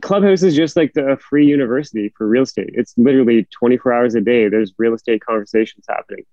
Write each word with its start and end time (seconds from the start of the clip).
Clubhouse 0.00 0.42
is 0.42 0.54
just 0.54 0.76
like 0.76 0.92
the 0.94 1.18
free 1.20 1.46
university 1.46 2.12
for 2.16 2.26
real 2.26 2.42
estate. 2.42 2.70
It's 2.74 2.94
literally 2.96 3.46
24 3.50 3.92
hours 3.92 4.14
a 4.14 4.20
day. 4.20 4.48
There's 4.48 4.72
real 4.78 4.94
estate 4.94 5.24
conversations 5.24 5.86
happening. 5.88 6.24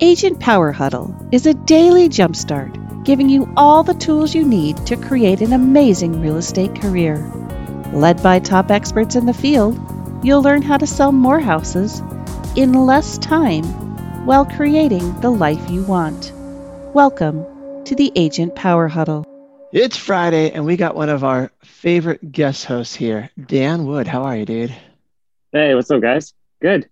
Agent 0.00 0.40
Power 0.40 0.72
Huddle 0.72 1.14
is 1.32 1.46
a 1.46 1.54
daily 1.54 2.08
jumpstart 2.08 3.04
giving 3.04 3.28
you 3.28 3.52
all 3.56 3.82
the 3.82 3.94
tools 3.94 4.34
you 4.34 4.44
need 4.44 4.76
to 4.86 4.96
create 4.96 5.40
an 5.40 5.52
amazing 5.52 6.20
real 6.20 6.36
estate 6.36 6.74
career. 6.80 7.16
Led 7.92 8.22
by 8.22 8.40
top 8.40 8.70
experts 8.70 9.14
in 9.14 9.26
the 9.26 9.34
field, 9.34 9.78
you'll 10.24 10.42
learn 10.42 10.62
how 10.62 10.78
to 10.78 10.86
sell 10.86 11.12
more 11.12 11.38
houses 11.38 12.00
in 12.56 12.72
less 12.72 13.18
time 13.18 13.64
while 14.24 14.46
creating 14.46 15.20
the 15.20 15.30
life 15.30 15.70
you 15.70 15.84
want. 15.84 16.33
Welcome 16.94 17.44
to 17.86 17.96
the 17.96 18.12
Agent 18.14 18.54
Power 18.54 18.86
Huddle. 18.86 19.26
It's 19.72 19.96
Friday, 19.96 20.52
and 20.52 20.64
we 20.64 20.76
got 20.76 20.94
one 20.94 21.08
of 21.08 21.24
our 21.24 21.50
favorite 21.64 22.30
guest 22.30 22.66
hosts 22.66 22.94
here, 22.94 23.30
Dan 23.46 23.84
Wood. 23.84 24.06
How 24.06 24.22
are 24.22 24.36
you, 24.36 24.44
dude? 24.44 24.72
Hey, 25.50 25.74
what's 25.74 25.90
up, 25.90 26.00
guys? 26.00 26.34
Good. 26.62 26.88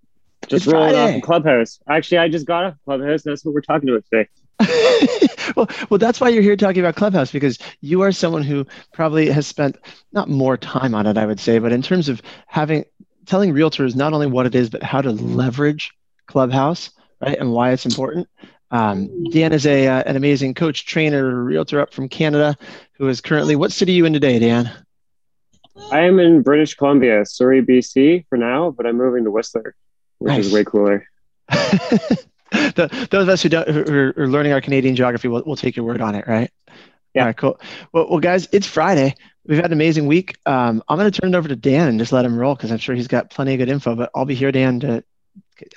Just 0.48 0.66
it's 0.66 0.72
rolling 0.74 0.94
Friday. 0.94 1.18
off 1.18 1.22
Clubhouse. 1.22 1.78
Actually, 1.88 2.18
I 2.18 2.28
just 2.28 2.46
got 2.46 2.64
a 2.64 2.76
Clubhouse. 2.84 3.24
And 3.24 3.30
that's 3.30 3.44
what 3.44 3.54
we're 3.54 3.60
talking 3.60 3.90
about 3.90 4.04
today. 4.12 4.28
well, 5.56 5.68
well, 5.88 5.98
that's 5.98 6.20
why 6.20 6.30
you're 6.30 6.42
here 6.42 6.56
talking 6.56 6.80
about 6.80 6.96
Clubhouse 6.96 7.30
because 7.30 7.60
you 7.80 8.00
are 8.00 8.10
someone 8.10 8.42
who 8.42 8.66
probably 8.92 9.30
has 9.30 9.46
spent 9.46 9.76
not 10.10 10.28
more 10.28 10.56
time 10.56 10.96
on 10.96 11.06
it, 11.06 11.16
I 11.16 11.26
would 11.26 11.38
say, 11.38 11.60
but 11.60 11.70
in 11.70 11.80
terms 11.80 12.08
of 12.08 12.20
having 12.48 12.86
telling 13.26 13.54
realtors 13.54 13.94
not 13.94 14.12
only 14.12 14.26
what 14.26 14.46
it 14.46 14.56
is, 14.56 14.68
but 14.68 14.82
how 14.82 15.00
to 15.00 15.12
leverage 15.12 15.92
Clubhouse, 16.26 16.90
right, 17.20 17.38
and 17.38 17.52
why 17.52 17.70
it's 17.70 17.86
important. 17.86 18.26
Um, 18.72 19.24
Dan 19.30 19.52
is 19.52 19.66
a 19.66 19.86
uh, 19.86 20.02
an 20.06 20.16
amazing 20.16 20.54
coach, 20.54 20.86
trainer, 20.86 21.44
realtor 21.44 21.80
up 21.80 21.92
from 21.92 22.08
Canada, 22.08 22.56
who 22.94 23.08
is 23.08 23.20
currently. 23.20 23.54
What 23.54 23.70
city 23.70 23.92
are 23.92 23.96
you 23.96 24.06
in 24.06 24.14
today, 24.14 24.38
Dan? 24.38 24.72
I 25.90 26.00
am 26.00 26.18
in 26.18 26.42
British 26.42 26.74
Columbia, 26.74 27.24
Surrey, 27.26 27.62
BC, 27.62 28.26
for 28.28 28.38
now, 28.38 28.70
but 28.70 28.86
I'm 28.86 28.96
moving 28.96 29.24
to 29.24 29.30
Whistler, 29.30 29.74
which 30.18 30.30
nice. 30.30 30.46
is 30.46 30.52
way 30.52 30.64
cooler. 30.64 31.06
the, 31.50 33.08
those 33.10 33.22
of 33.22 33.28
us 33.28 33.42
who, 33.42 33.48
don't, 33.48 33.68
who 33.68 34.12
are 34.16 34.26
learning 34.26 34.52
our 34.52 34.60
Canadian 34.60 34.96
geography 34.96 35.28
will 35.28 35.42
will 35.44 35.56
take 35.56 35.76
your 35.76 35.84
word 35.84 36.00
on 36.00 36.14
it, 36.14 36.26
right? 36.26 36.50
Yeah. 37.14 37.22
All 37.22 37.26
right, 37.26 37.36
cool. 37.36 37.60
Well, 37.92 38.08
well, 38.08 38.20
guys, 38.20 38.48
it's 38.52 38.66
Friday. 38.66 39.14
We've 39.46 39.58
had 39.58 39.66
an 39.66 39.72
amazing 39.72 40.06
week. 40.06 40.36
Um, 40.46 40.82
I'm 40.88 40.98
going 40.98 41.10
to 41.10 41.20
turn 41.20 41.34
it 41.34 41.36
over 41.36 41.48
to 41.48 41.56
Dan 41.56 41.88
and 41.88 41.98
just 41.98 42.12
let 42.12 42.24
him 42.24 42.38
roll 42.38 42.54
because 42.54 42.70
I'm 42.70 42.78
sure 42.78 42.94
he's 42.94 43.08
got 43.08 43.28
plenty 43.28 43.52
of 43.52 43.58
good 43.58 43.68
info. 43.68 43.94
But 43.94 44.10
I'll 44.14 44.24
be 44.24 44.34
here, 44.34 44.52
Dan, 44.52 44.80
to 44.80 45.04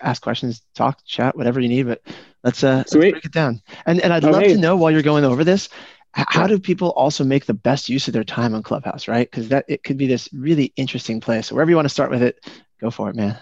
ask 0.01 0.21
questions, 0.21 0.61
talk, 0.75 0.99
chat, 1.05 1.35
whatever 1.35 1.59
you 1.59 1.69
need. 1.69 1.87
But 1.87 2.01
let's 2.43 2.63
uh, 2.63 2.77
let's 2.77 2.95
break 2.95 3.23
it 3.23 3.31
down. 3.31 3.61
And 3.85 4.01
and 4.01 4.13
I'd 4.13 4.23
love 4.23 4.43
to 4.43 4.57
know 4.57 4.75
while 4.75 4.91
you're 4.91 5.01
going 5.01 5.25
over 5.25 5.43
this, 5.43 5.69
how 6.15 6.47
do 6.47 6.57
people 6.59 6.91
also 6.91 7.23
make 7.23 7.45
the 7.45 7.53
best 7.53 7.89
use 7.89 8.07
of 8.07 8.13
their 8.13 8.23
time 8.23 8.55
on 8.55 8.63
Clubhouse, 8.63 9.07
right? 9.07 9.29
Because 9.29 9.49
that 9.49 9.65
it 9.67 9.83
could 9.83 9.97
be 9.97 10.07
this 10.07 10.29
really 10.33 10.71
interesting 10.77 11.19
place. 11.19 11.47
So 11.47 11.55
wherever 11.55 11.69
you 11.69 11.75
want 11.75 11.85
to 11.85 11.93
start 11.93 12.09
with 12.09 12.23
it, 12.23 12.39
go 12.79 12.89
for 12.89 13.09
it, 13.09 13.15
man. 13.15 13.37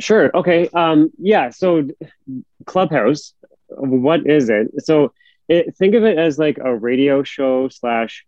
Sure. 0.00 0.30
Okay. 0.34 0.68
Um, 0.70 1.10
yeah. 1.18 1.50
So 1.50 1.88
Clubhouse, 2.66 3.34
what 3.68 4.26
is 4.26 4.48
it? 4.48 4.68
So 4.78 5.12
it, 5.48 5.76
think 5.76 5.94
of 5.94 6.04
it 6.04 6.18
as 6.18 6.38
like 6.38 6.58
a 6.58 6.74
radio 6.74 7.22
show 7.22 7.68
slash 7.68 8.24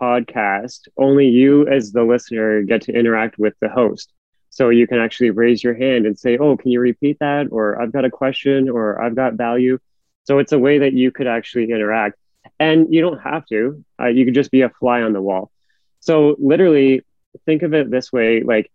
podcast. 0.00 0.88
Only 0.98 1.28
you, 1.28 1.66
as 1.68 1.92
the 1.92 2.04
listener, 2.04 2.62
get 2.62 2.82
to 2.82 2.92
interact 2.92 3.38
with 3.38 3.54
the 3.60 3.68
host. 3.68 4.12
So 4.50 4.68
you 4.68 4.86
can 4.86 4.98
actually 4.98 5.30
raise 5.30 5.62
your 5.62 5.74
hand 5.74 6.06
and 6.06 6.18
say, 6.18 6.36
"Oh, 6.36 6.56
can 6.56 6.70
you 6.70 6.80
repeat 6.80 7.18
that?" 7.20 7.48
Or 7.50 7.80
"I've 7.80 7.92
got 7.92 8.04
a 8.04 8.10
question," 8.10 8.68
or 8.68 9.00
"I've 9.00 9.14
got 9.14 9.34
value." 9.34 9.78
So 10.24 10.38
it's 10.38 10.52
a 10.52 10.58
way 10.58 10.78
that 10.78 10.92
you 10.92 11.10
could 11.10 11.26
actually 11.26 11.70
interact, 11.70 12.18
and 12.58 12.92
you 12.92 13.00
don't 13.00 13.20
have 13.20 13.46
to. 13.46 13.84
Uh, 14.00 14.08
you 14.08 14.24
could 14.24 14.34
just 14.34 14.50
be 14.50 14.62
a 14.62 14.68
fly 14.68 15.02
on 15.02 15.12
the 15.12 15.22
wall. 15.22 15.50
So 16.00 16.36
literally, 16.38 17.02
think 17.46 17.62
of 17.62 17.74
it 17.74 17.90
this 17.90 18.12
way: 18.12 18.42
like 18.42 18.70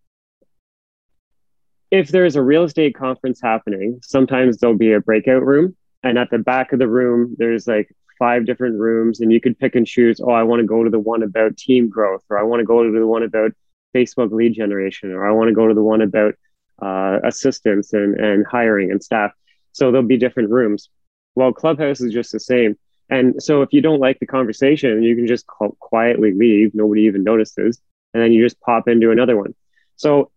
if 1.92 2.10
there's 2.10 2.36
a 2.36 2.42
real 2.42 2.64
estate 2.64 2.96
conference 2.96 3.40
happening, 3.42 4.00
sometimes 4.02 4.58
there'll 4.58 4.78
be 4.78 4.94
a 4.94 5.02
breakout 5.02 5.46
room, 5.46 5.76
and 6.04 6.18
at 6.18 6.30
the 6.30 6.40
back 6.40 6.74
of 6.74 6.80
the 6.80 6.88
room, 6.88 7.36
there's 7.38 7.68
like 7.68 7.94
five 8.18 8.46
different 8.46 8.80
rooms, 8.80 9.20
and 9.20 9.32
you 9.32 9.42
could 9.42 9.60
pick 9.60 9.76
and 9.76 9.86
choose. 9.86 10.20
Oh, 10.22 10.32
I 10.32 10.44
want 10.44 10.62
to 10.62 10.66
go 10.66 10.84
to 10.84 10.90
the 10.90 11.00
one 11.00 11.24
about 11.24 11.58
team 11.58 11.90
growth, 11.90 12.24
or 12.30 12.40
I 12.40 12.44
want 12.44 12.62
to 12.62 12.66
go 12.66 12.84
to 12.84 12.92
the 12.92 13.06
one 13.06 13.24
about 13.24 13.52
Facebook 13.96 14.32
lead 14.32 14.54
generation, 14.54 15.12
or 15.12 15.28
I 15.28 15.32
want 15.32 15.48
to 15.48 15.56
go 15.56 15.68
to 15.68 15.74
the 15.74 15.84
one 15.84 16.02
about 16.02 16.36
uh, 16.82 17.20
assistants 17.24 17.94
and, 17.94 18.20
and 18.20 18.46
hiring 18.46 18.92
and 18.92 19.02
staff. 19.02 19.32
So 19.72 19.92
there'll 19.92 20.08
be 20.08 20.18
different 20.18 20.50
rooms. 20.50 20.90
Well, 21.36 21.54
Clubhouse 21.54 22.02
is 22.02 22.14
just 22.14 22.32
the 22.32 22.40
same. 22.40 22.78
And 23.10 23.42
so 23.42 23.62
if 23.62 23.70
you 23.72 23.82
don't 23.82 24.00
like 24.00 24.20
the 24.20 24.26
conversation, 24.26 25.04
you 25.04 25.16
can 25.16 25.28
just 25.28 25.46
quietly 25.48 26.34
leave. 26.34 26.74
Nobody 26.74 27.04
even 27.04 27.24
notices. 27.24 27.80
And 28.14 28.24
then 28.24 28.32
you 28.32 28.44
just 28.44 28.60
pop 28.62 28.88
into 28.88 29.12
another 29.12 29.38
one. 29.38 29.54
So 29.96 30.32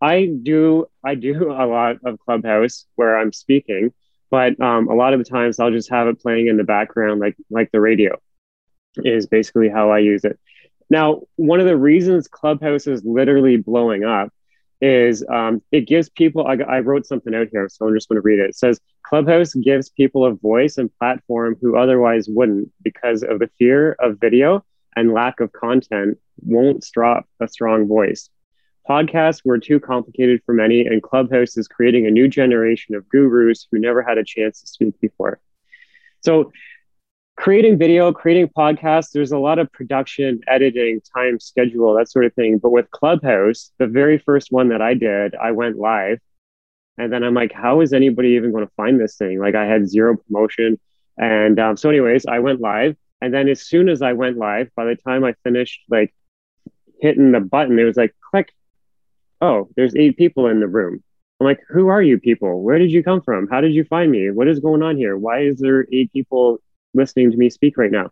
I 0.00 0.26
do 0.42 0.86
I 1.04 1.14
do 1.14 1.52
a 1.64 1.66
lot 1.66 1.96
of 2.04 2.18
Clubhouse 2.20 2.86
where 2.94 3.18
I'm 3.18 3.32
speaking, 3.32 3.92
but 4.30 4.58
um, 4.60 4.88
a 4.88 4.94
lot 4.94 5.12
of 5.12 5.18
the 5.18 5.24
times 5.24 5.58
I'll 5.58 5.70
just 5.70 5.90
have 5.90 6.08
it 6.08 6.20
playing 6.20 6.48
in 6.48 6.56
the 6.56 6.64
background, 6.64 7.20
like 7.20 7.36
like 7.50 7.70
the 7.72 7.80
radio, 7.80 8.16
is 8.96 9.26
basically 9.26 9.68
how 9.68 9.90
I 9.90 9.98
use 9.98 10.24
it. 10.24 10.38
Now, 10.94 11.22
one 11.34 11.58
of 11.58 11.66
the 11.66 11.76
reasons 11.76 12.28
Clubhouse 12.28 12.86
is 12.86 13.04
literally 13.04 13.56
blowing 13.56 14.04
up 14.04 14.32
is 14.80 15.24
um, 15.28 15.60
it 15.72 15.88
gives 15.88 16.08
people, 16.08 16.46
I, 16.46 16.54
I, 16.54 16.78
wrote 16.78 17.04
something 17.04 17.34
out 17.34 17.48
here, 17.50 17.68
so 17.68 17.88
I'm 17.88 17.96
just 17.96 18.08
going 18.08 18.22
to 18.22 18.24
read 18.24 18.38
it. 18.38 18.50
It 18.50 18.56
says 18.56 18.78
Clubhouse 19.02 19.54
gives 19.54 19.90
people 19.90 20.24
a 20.24 20.34
voice 20.34 20.78
and 20.78 20.96
platform 21.00 21.56
who 21.60 21.76
otherwise 21.76 22.28
wouldn't 22.28 22.70
because 22.80 23.24
of 23.24 23.40
the 23.40 23.50
fear 23.58 23.96
of 23.98 24.20
video 24.20 24.64
and 24.94 25.12
lack 25.12 25.40
of 25.40 25.50
content 25.50 26.16
won't 26.38 26.86
drop 26.92 27.26
a 27.40 27.48
strong 27.48 27.88
voice. 27.88 28.30
Podcasts 28.88 29.40
were 29.44 29.58
too 29.58 29.80
complicated 29.80 30.42
for 30.46 30.54
many, 30.54 30.86
and 30.86 31.02
Clubhouse 31.02 31.56
is 31.56 31.66
creating 31.66 32.06
a 32.06 32.12
new 32.12 32.28
generation 32.28 32.94
of 32.94 33.08
gurus 33.08 33.66
who 33.68 33.80
never 33.80 34.00
had 34.00 34.16
a 34.16 34.24
chance 34.24 34.60
to 34.60 34.68
speak 34.68 34.94
before. 35.00 35.40
So 36.20 36.52
creating 37.36 37.78
video, 37.78 38.12
creating 38.12 38.48
podcasts, 38.56 39.10
there's 39.10 39.32
a 39.32 39.38
lot 39.38 39.58
of 39.58 39.70
production, 39.72 40.40
editing, 40.46 41.00
time, 41.14 41.40
schedule, 41.40 41.94
that 41.94 42.10
sort 42.10 42.24
of 42.24 42.34
thing. 42.34 42.58
But 42.58 42.70
with 42.70 42.90
Clubhouse, 42.90 43.72
the 43.78 43.86
very 43.86 44.18
first 44.18 44.52
one 44.52 44.68
that 44.68 44.80
I 44.80 44.94
did, 44.94 45.34
I 45.34 45.50
went 45.52 45.76
live. 45.76 46.20
And 46.96 47.12
then 47.12 47.24
I'm 47.24 47.34
like, 47.34 47.52
how 47.52 47.80
is 47.80 47.92
anybody 47.92 48.30
even 48.30 48.52
going 48.52 48.66
to 48.66 48.72
find 48.76 49.00
this 49.00 49.16
thing? 49.16 49.40
Like, 49.40 49.56
I 49.56 49.66
had 49.66 49.88
zero 49.88 50.16
promotion. 50.16 50.78
And 51.18 51.58
um, 51.58 51.76
so, 51.76 51.90
anyways, 51.90 52.26
I 52.26 52.38
went 52.38 52.60
live. 52.60 52.96
And 53.20 53.34
then 53.34 53.48
as 53.48 53.62
soon 53.62 53.88
as 53.88 54.00
I 54.00 54.12
went 54.12 54.36
live, 54.36 54.70
by 54.76 54.84
the 54.84 54.96
time 54.96 55.24
I 55.24 55.34
finished, 55.42 55.80
like, 55.88 56.14
hitting 57.00 57.32
the 57.32 57.40
button, 57.40 57.78
it 57.78 57.84
was 57.84 57.96
like, 57.96 58.14
click. 58.30 58.52
Oh, 59.40 59.68
there's 59.76 59.96
eight 59.96 60.16
people 60.16 60.46
in 60.46 60.60
the 60.60 60.68
room. 60.68 61.02
I'm 61.40 61.46
like, 61.46 61.60
who 61.68 61.88
are 61.88 62.00
you 62.00 62.20
people? 62.20 62.62
Where 62.62 62.78
did 62.78 62.92
you 62.92 63.02
come 63.02 63.20
from? 63.20 63.48
How 63.48 63.60
did 63.60 63.74
you 63.74 63.84
find 63.84 64.10
me? 64.10 64.30
What 64.30 64.46
is 64.46 64.60
going 64.60 64.82
on 64.82 64.96
here? 64.96 65.16
Why 65.16 65.40
is 65.40 65.58
there 65.58 65.86
eight 65.92 66.12
people 66.12 66.60
listening 66.94 67.30
to 67.30 67.36
me 67.36 67.50
speak 67.50 67.76
right 67.76 67.90
now. 67.90 68.10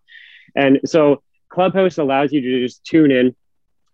And 0.54 0.80
so 0.84 1.22
Clubhouse 1.48 1.98
allows 1.98 2.32
you 2.32 2.40
to 2.40 2.60
just 2.60 2.84
tune 2.84 3.10
in. 3.10 3.34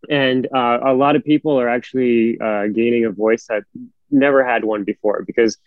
And 0.09 0.47
uh, 0.55 0.79
a 0.85 0.95
lot 0.95 1.17
of 1.17 1.25
people 1.25 1.61
are 1.61 1.69
actually 1.69 2.39
uh, 2.41 2.69
gaining 2.69 3.05
a 3.05 3.11
voice 3.11 3.47
that 3.49 3.65
never 4.11 4.45
had 4.45 4.65
one 4.65 4.85
before 4.85 5.25
because 5.27 5.59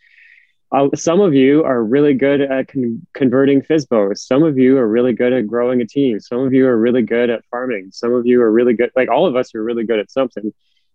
uh, 0.71 0.87
some 0.95 1.19
of 1.19 1.33
you 1.33 1.63
are 1.65 1.83
really 1.83 2.13
good 2.13 2.39
at 2.39 2.69
con- 2.69 3.05
converting 3.13 3.61
FSBOs. 3.61 4.19
Some 4.19 4.43
of 4.43 4.57
you 4.57 4.77
are 4.77 4.87
really 4.87 5.11
good 5.11 5.33
at 5.33 5.47
growing 5.47 5.81
a 5.81 5.85
team. 5.85 6.19
Some 6.21 6.39
of 6.39 6.53
you 6.53 6.65
are 6.65 6.77
really 6.77 7.01
good 7.01 7.29
at 7.29 7.43
farming. 7.51 7.89
Some 7.91 8.13
of 8.13 8.25
you 8.25 8.41
are 8.41 8.51
really 8.51 8.73
good, 8.73 8.89
like 8.95 9.09
all 9.09 9.25
of 9.25 9.35
us 9.35 9.53
are 9.53 9.63
really 9.63 9.83
good 9.83 9.99
at 9.99 10.09
something. 10.09 10.53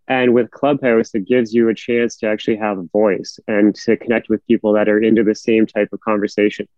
And 0.09 0.33
with 0.33 0.51
Clubhouse, 0.51 1.15
it 1.15 1.27
gives 1.27 1.53
you 1.53 1.69
a 1.69 1.75
chance 1.75 2.17
to 2.19 2.29
actually 2.29 2.57
have 2.57 2.79
a 2.79 2.85
voice 2.85 3.39
and 3.49 3.75
to 3.75 3.97
connect 3.97 4.29
with 4.29 4.47
people 4.47 4.73
that 4.75 4.89
are 4.89 4.99
into 4.99 5.25
the 5.25 5.35
same 5.35 5.67
type 5.67 5.89
of 5.93 6.01
conversation. 6.01 6.69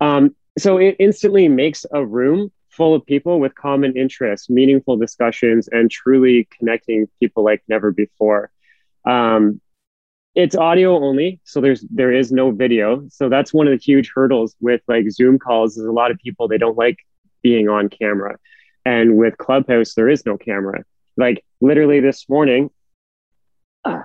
Um, 0.00 0.34
so 0.58 0.78
it 0.78 0.96
instantly 0.98 1.48
makes 1.48 1.84
a 1.92 2.04
room 2.04 2.50
full 2.70 2.94
of 2.94 3.04
people 3.06 3.40
with 3.40 3.54
common 3.54 3.96
interests, 3.96 4.50
meaningful 4.50 4.96
discussions, 4.96 5.68
and 5.68 5.90
truly 5.90 6.46
connecting 6.56 7.08
people 7.20 7.44
like 7.44 7.62
never 7.68 7.90
before. 7.90 8.50
Um, 9.04 9.60
it's 10.34 10.54
audio 10.54 11.02
only, 11.02 11.40
so 11.44 11.62
there's 11.62 11.84
there 11.90 12.12
is 12.12 12.30
no 12.30 12.50
video. 12.50 13.06
So 13.08 13.30
that's 13.30 13.54
one 13.54 13.66
of 13.66 13.72
the 13.72 13.82
huge 13.82 14.12
hurdles 14.14 14.54
with 14.60 14.82
like 14.86 15.10
Zoom 15.10 15.38
calls. 15.38 15.78
Is 15.78 15.86
a 15.86 15.92
lot 15.92 16.10
of 16.10 16.18
people 16.18 16.46
they 16.46 16.58
don't 16.58 16.76
like 16.76 16.98
being 17.42 17.68
on 17.70 17.88
camera, 17.88 18.36
and 18.84 19.16
with 19.16 19.38
Clubhouse 19.38 19.94
there 19.94 20.10
is 20.10 20.26
no 20.26 20.36
camera. 20.36 20.84
Like 21.16 21.42
literally 21.62 22.00
this 22.00 22.28
morning, 22.28 22.68
uh, 23.86 24.02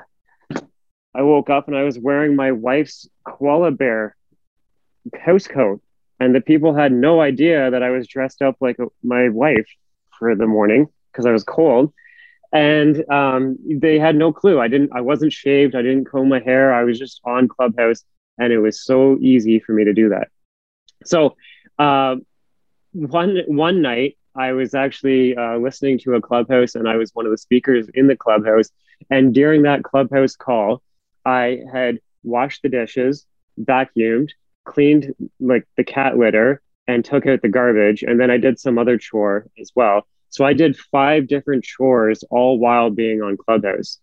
I 1.13 1.21
woke 1.24 1.50
up 1.50 1.68
and 1.68 1.75
I 1.75 1.83
was 1.83 2.00
wearing 2.00 2.38
my 2.38 2.54
wife's 2.54 3.10
koala 3.25 3.71
bear 3.71 4.16
coat, 5.48 5.81
and 6.19 6.36
the 6.36 6.42
people 6.42 6.75
had 6.75 6.92
no 6.92 7.21
idea 7.21 7.71
that 7.71 7.83
I 7.83 7.89
was 7.89 8.07
dressed 8.07 8.42
up 8.42 8.57
like 8.59 8.77
my 9.03 9.30
wife 9.30 9.68
for 10.18 10.36
the 10.36 10.48
morning 10.48 10.88
because 11.12 11.25
I 11.25 11.31
was 11.31 11.44
cold, 11.44 11.94
and 12.53 13.03
um, 13.09 13.57
they 13.65 14.00
had 14.00 14.15
no 14.15 14.31
clue. 14.31 14.59
I 14.59 14.68
didn't. 14.68 14.92
I 14.94 15.01
wasn't 15.01 15.33
shaved. 15.33 15.75
I 15.75 15.81
didn't 15.81 16.06
comb 16.06 16.30
my 16.30 16.39
hair. 16.39 16.74
I 16.74 16.83
was 16.83 17.00
just 17.00 17.21
on 17.24 17.48
Clubhouse, 17.48 18.03
and 18.38 18.53
it 18.53 18.59
was 18.59 18.83
so 18.83 19.18
easy 19.19 19.59
for 19.59 19.74
me 19.74 19.86
to 19.86 19.94
do 19.94 20.09
that. 20.09 20.27
So 21.06 21.36
uh, 21.80 22.18
one 22.94 23.42
one 23.47 23.81
night 23.81 24.18
I 24.36 24.54
was 24.54 24.74
actually 24.74 25.36
uh, 25.36 25.57
listening 25.57 26.00
to 26.00 26.15
a 26.15 26.21
clubhouse, 26.21 26.75
and 26.75 26.88
I 26.88 26.97
was 26.97 27.12
one 27.13 27.25
of 27.25 27.31
the 27.31 27.38
speakers 27.38 27.89
in 27.94 28.07
the 28.07 28.15
clubhouse. 28.15 28.69
And 29.09 29.33
during 29.33 29.63
that 29.63 29.83
clubhouse 29.83 30.36
call, 30.36 30.81
I 31.25 31.59
had 31.71 32.00
washed 32.24 32.62
the 32.62 32.69
dishes, 32.69 33.25
vacuumed, 33.59 34.30
cleaned 34.66 35.13
like 35.40 35.68
the 35.78 35.84
cat 35.84 36.18
litter, 36.18 36.62
and 36.88 37.06
took 37.06 37.25
out 37.25 37.42
the 37.42 37.50
garbage. 37.50 38.04
And 38.04 38.19
then 38.19 38.31
I 38.31 38.38
did 38.38 38.60
some 38.60 38.78
other 38.78 38.98
chore 38.98 39.48
as 39.60 39.72
well. 39.75 40.08
So 40.30 40.46
I 40.46 40.54
did 40.54 40.78
five 40.78 41.28
different 41.28 41.63
chores 41.63 42.24
all 42.30 42.58
while 42.58 42.90
being 42.90 43.22
on 43.22 43.38
Clubhouse. 43.38 44.00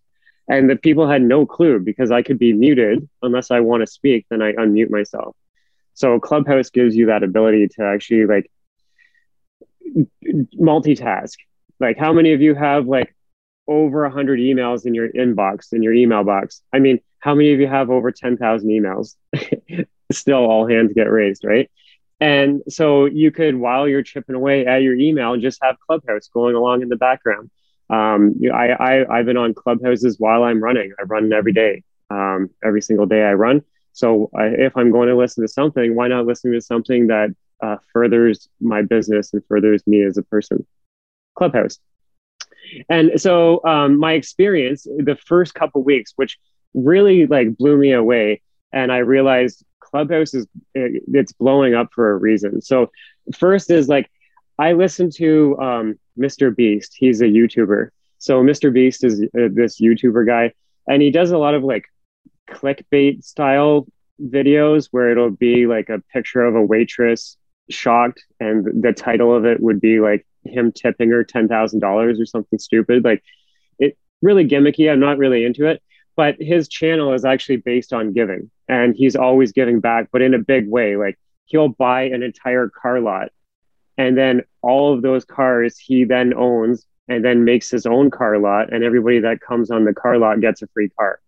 And 0.47 0.69
the 0.69 0.75
people 0.75 1.07
had 1.07 1.21
no 1.21 1.45
clue 1.45 1.79
because 1.79 2.11
I 2.11 2.23
could 2.23 2.39
be 2.39 2.53
muted 2.53 3.07
unless 3.21 3.51
I 3.51 3.59
want 3.59 3.81
to 3.81 3.87
speak, 3.87 4.25
then 4.29 4.41
I 4.41 4.53
unmute 4.53 4.89
myself. 4.89 5.35
So 5.93 6.19
Clubhouse 6.19 6.69
gives 6.69 6.95
you 6.95 7.07
that 7.07 7.23
ability 7.23 7.67
to 7.75 7.83
actually 7.83 8.25
like 8.25 8.51
multitask. 10.59 11.35
Like 11.79 11.97
how 11.97 12.13
many 12.13 12.33
of 12.33 12.41
you 12.41 12.55
have 12.55 12.87
like 12.87 13.15
over 13.67 14.03
100 14.03 14.39
emails 14.39 14.85
in 14.85 14.95
your 14.95 15.09
inbox 15.09 15.73
in 15.73 15.83
your 15.83 15.93
email 15.93 16.23
box? 16.23 16.63
I 16.73 16.79
mean, 16.79 16.99
how 17.19 17.35
many 17.35 17.53
of 17.53 17.59
you 17.59 17.67
have 17.67 17.89
over 17.89 18.11
10,000 18.11 18.69
emails? 18.69 19.15
Still 20.11 20.45
all 20.45 20.67
hands 20.67 20.93
get 20.93 21.11
raised, 21.11 21.43
right? 21.43 21.69
And 22.19 22.61
so 22.67 23.05
you 23.05 23.31
could, 23.31 23.55
while 23.55 23.87
you're 23.87 24.03
chipping 24.03 24.35
away 24.35 24.65
at 24.65 24.81
your 24.81 24.95
email, 24.95 25.37
just 25.37 25.59
have 25.61 25.77
Clubhouse 25.79 26.27
going 26.33 26.55
along 26.55 26.81
in 26.81 26.89
the 26.89 26.97
background. 26.97 27.49
Um, 27.89 28.35
you 28.39 28.51
I, 28.51 28.67
I, 29.01 29.17
I've 29.19 29.25
been 29.25 29.37
on 29.37 29.53
Clubhouses 29.53 30.19
while 30.19 30.43
I'm 30.43 30.61
running. 30.61 30.93
I 30.99 31.03
run 31.03 31.31
every 31.31 31.53
day, 31.53 31.83
um, 32.09 32.49
every 32.63 32.81
single 32.81 33.05
day 33.05 33.23
I 33.23 33.33
run. 33.33 33.61
So 33.93 34.29
I, 34.35 34.47
if 34.47 34.75
I'm 34.75 34.91
going 34.91 35.09
to 35.09 35.15
listen 35.15 35.43
to 35.43 35.47
something, 35.47 35.95
why 35.95 36.07
not 36.07 36.25
listen 36.25 36.51
to 36.51 36.61
something 36.61 37.07
that 37.07 37.29
uh, 37.61 37.77
furthers 37.91 38.47
my 38.59 38.81
business 38.81 39.33
and 39.33 39.43
furthers 39.47 39.85
me 39.87 40.03
as 40.03 40.17
a 40.17 40.23
person? 40.23 40.65
Clubhouse. 41.35 41.79
And 42.89 43.19
so 43.19 43.63
um, 43.65 43.97
my 43.97 44.13
experience, 44.13 44.83
the 44.83 45.17
first 45.25 45.53
couple 45.53 45.83
weeks, 45.83 46.13
which 46.15 46.37
really 46.73 47.25
like 47.25 47.57
blew 47.57 47.77
me 47.77 47.93
away, 47.93 48.41
and 48.71 48.91
I 48.91 48.97
realized 48.99 49.63
Clubhouse 49.89 50.33
is 50.33 50.47
it's 50.73 51.31
blowing 51.33 51.73
up 51.73 51.89
for 51.93 52.11
a 52.11 52.17
reason. 52.17 52.61
So 52.61 52.91
first 53.35 53.71
is 53.71 53.87
like 53.87 54.09
I 54.57 54.73
listen 54.73 55.09
to 55.11 55.57
um, 55.59 55.99
Mr. 56.17 56.55
Beast. 56.55 56.95
He's 56.97 57.21
a 57.21 57.25
YouTuber. 57.25 57.89
So 58.17 58.43
Mr. 58.43 58.73
Beast 58.73 59.03
is 59.03 59.21
uh, 59.21 59.47
this 59.51 59.79
YouTuber 59.79 60.27
guy, 60.27 60.53
and 60.87 61.01
he 61.01 61.11
does 61.11 61.31
a 61.31 61.37
lot 61.37 61.53
of 61.53 61.63
like 61.63 61.85
clickbait 62.49 63.23
style 63.23 63.87
videos 64.21 64.89
where 64.91 65.11
it'll 65.11 65.29
be 65.29 65.65
like 65.65 65.87
a 65.89 66.01
picture 66.11 66.43
of 66.43 66.55
a 66.55 66.61
waitress 66.61 67.37
shocked, 67.69 68.25
and 68.39 68.83
the 68.83 68.91
title 68.91 69.35
of 69.35 69.45
it 69.45 69.61
would 69.61 69.79
be 69.79 69.99
like 69.99 70.25
him 70.43 70.71
tipping 70.71 71.09
her 71.09 71.23
ten 71.23 71.47
thousand 71.47 71.79
dollars 71.79 72.19
or 72.19 72.25
something 72.25 72.59
stupid. 72.59 73.03
Like 73.03 73.23
it 73.79 73.97
really 74.21 74.47
gimmicky. 74.47 74.91
I'm 74.91 74.99
not 74.99 75.17
really 75.17 75.45
into 75.45 75.65
it 75.65 75.81
but 76.19 76.35
his 76.37 76.67
channel 76.67 77.13
is 77.13 77.23
actually 77.23 77.55
based 77.55 77.93
on 77.93 78.11
giving 78.11 78.51
and 78.67 78.93
he's 78.93 79.15
always 79.15 79.53
giving 79.53 79.79
back 79.79 80.09
but 80.11 80.21
in 80.21 80.33
a 80.33 80.37
big 80.37 80.67
way. 80.67 80.97
Like 80.97 81.17
he'll 81.45 81.69
buy 81.69 82.01
an 82.01 82.23
entire 82.23 82.67
car 82.67 82.99
lot 82.99 83.29
and 83.97 84.17
then 84.17 84.41
all 84.61 84.93
of 84.93 85.01
those 85.01 85.23
cars 85.23 85.77
he 85.77 86.03
then 86.03 86.33
owns 86.33 86.85
and 87.07 87.23
then 87.23 87.45
makes 87.45 87.69
his 87.71 87.85
own 87.85 88.11
car 88.11 88.37
lot 88.37 88.73
and 88.73 88.83
everybody 88.83 89.19
that 89.19 89.39
comes 89.39 89.71
on 89.71 89.85
the 89.85 89.93
car 89.93 90.17
lot 90.17 90.41
gets 90.41 90.61
a 90.61 90.67
free 90.73 90.89
car. 90.89 91.21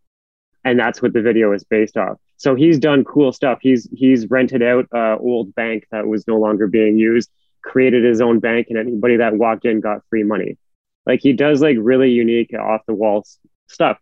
And 0.65 0.77
that's 0.77 1.01
what 1.01 1.13
the 1.13 1.21
video 1.21 1.53
is 1.53 1.63
based 1.63 1.95
off. 1.95 2.17
So 2.35 2.55
he's 2.55 2.77
done 2.77 3.05
cool 3.05 3.31
stuff. 3.31 3.59
He's 3.61 3.87
he's 3.93 4.29
rented 4.29 4.61
out 4.61 4.87
a 4.91 5.17
old 5.17 5.55
bank 5.55 5.85
that 5.91 6.05
was 6.05 6.27
no 6.27 6.37
longer 6.37 6.67
being 6.67 6.97
used 6.97 7.29
created 7.63 8.03
his 8.03 8.19
own 8.19 8.39
bank 8.39 8.67
and 8.69 8.77
anybody 8.77 9.15
that 9.15 9.37
walked 9.37 9.63
in 9.63 9.79
got 9.79 10.01
free 10.09 10.23
money. 10.23 10.57
Like 11.05 11.21
he 11.21 11.31
does 11.31 11.61
like 11.61 11.77
really 11.79 12.09
unique 12.09 12.53
off 12.53 12.81
the 12.87 12.93
wall 12.93 13.25
stuff 13.67 13.97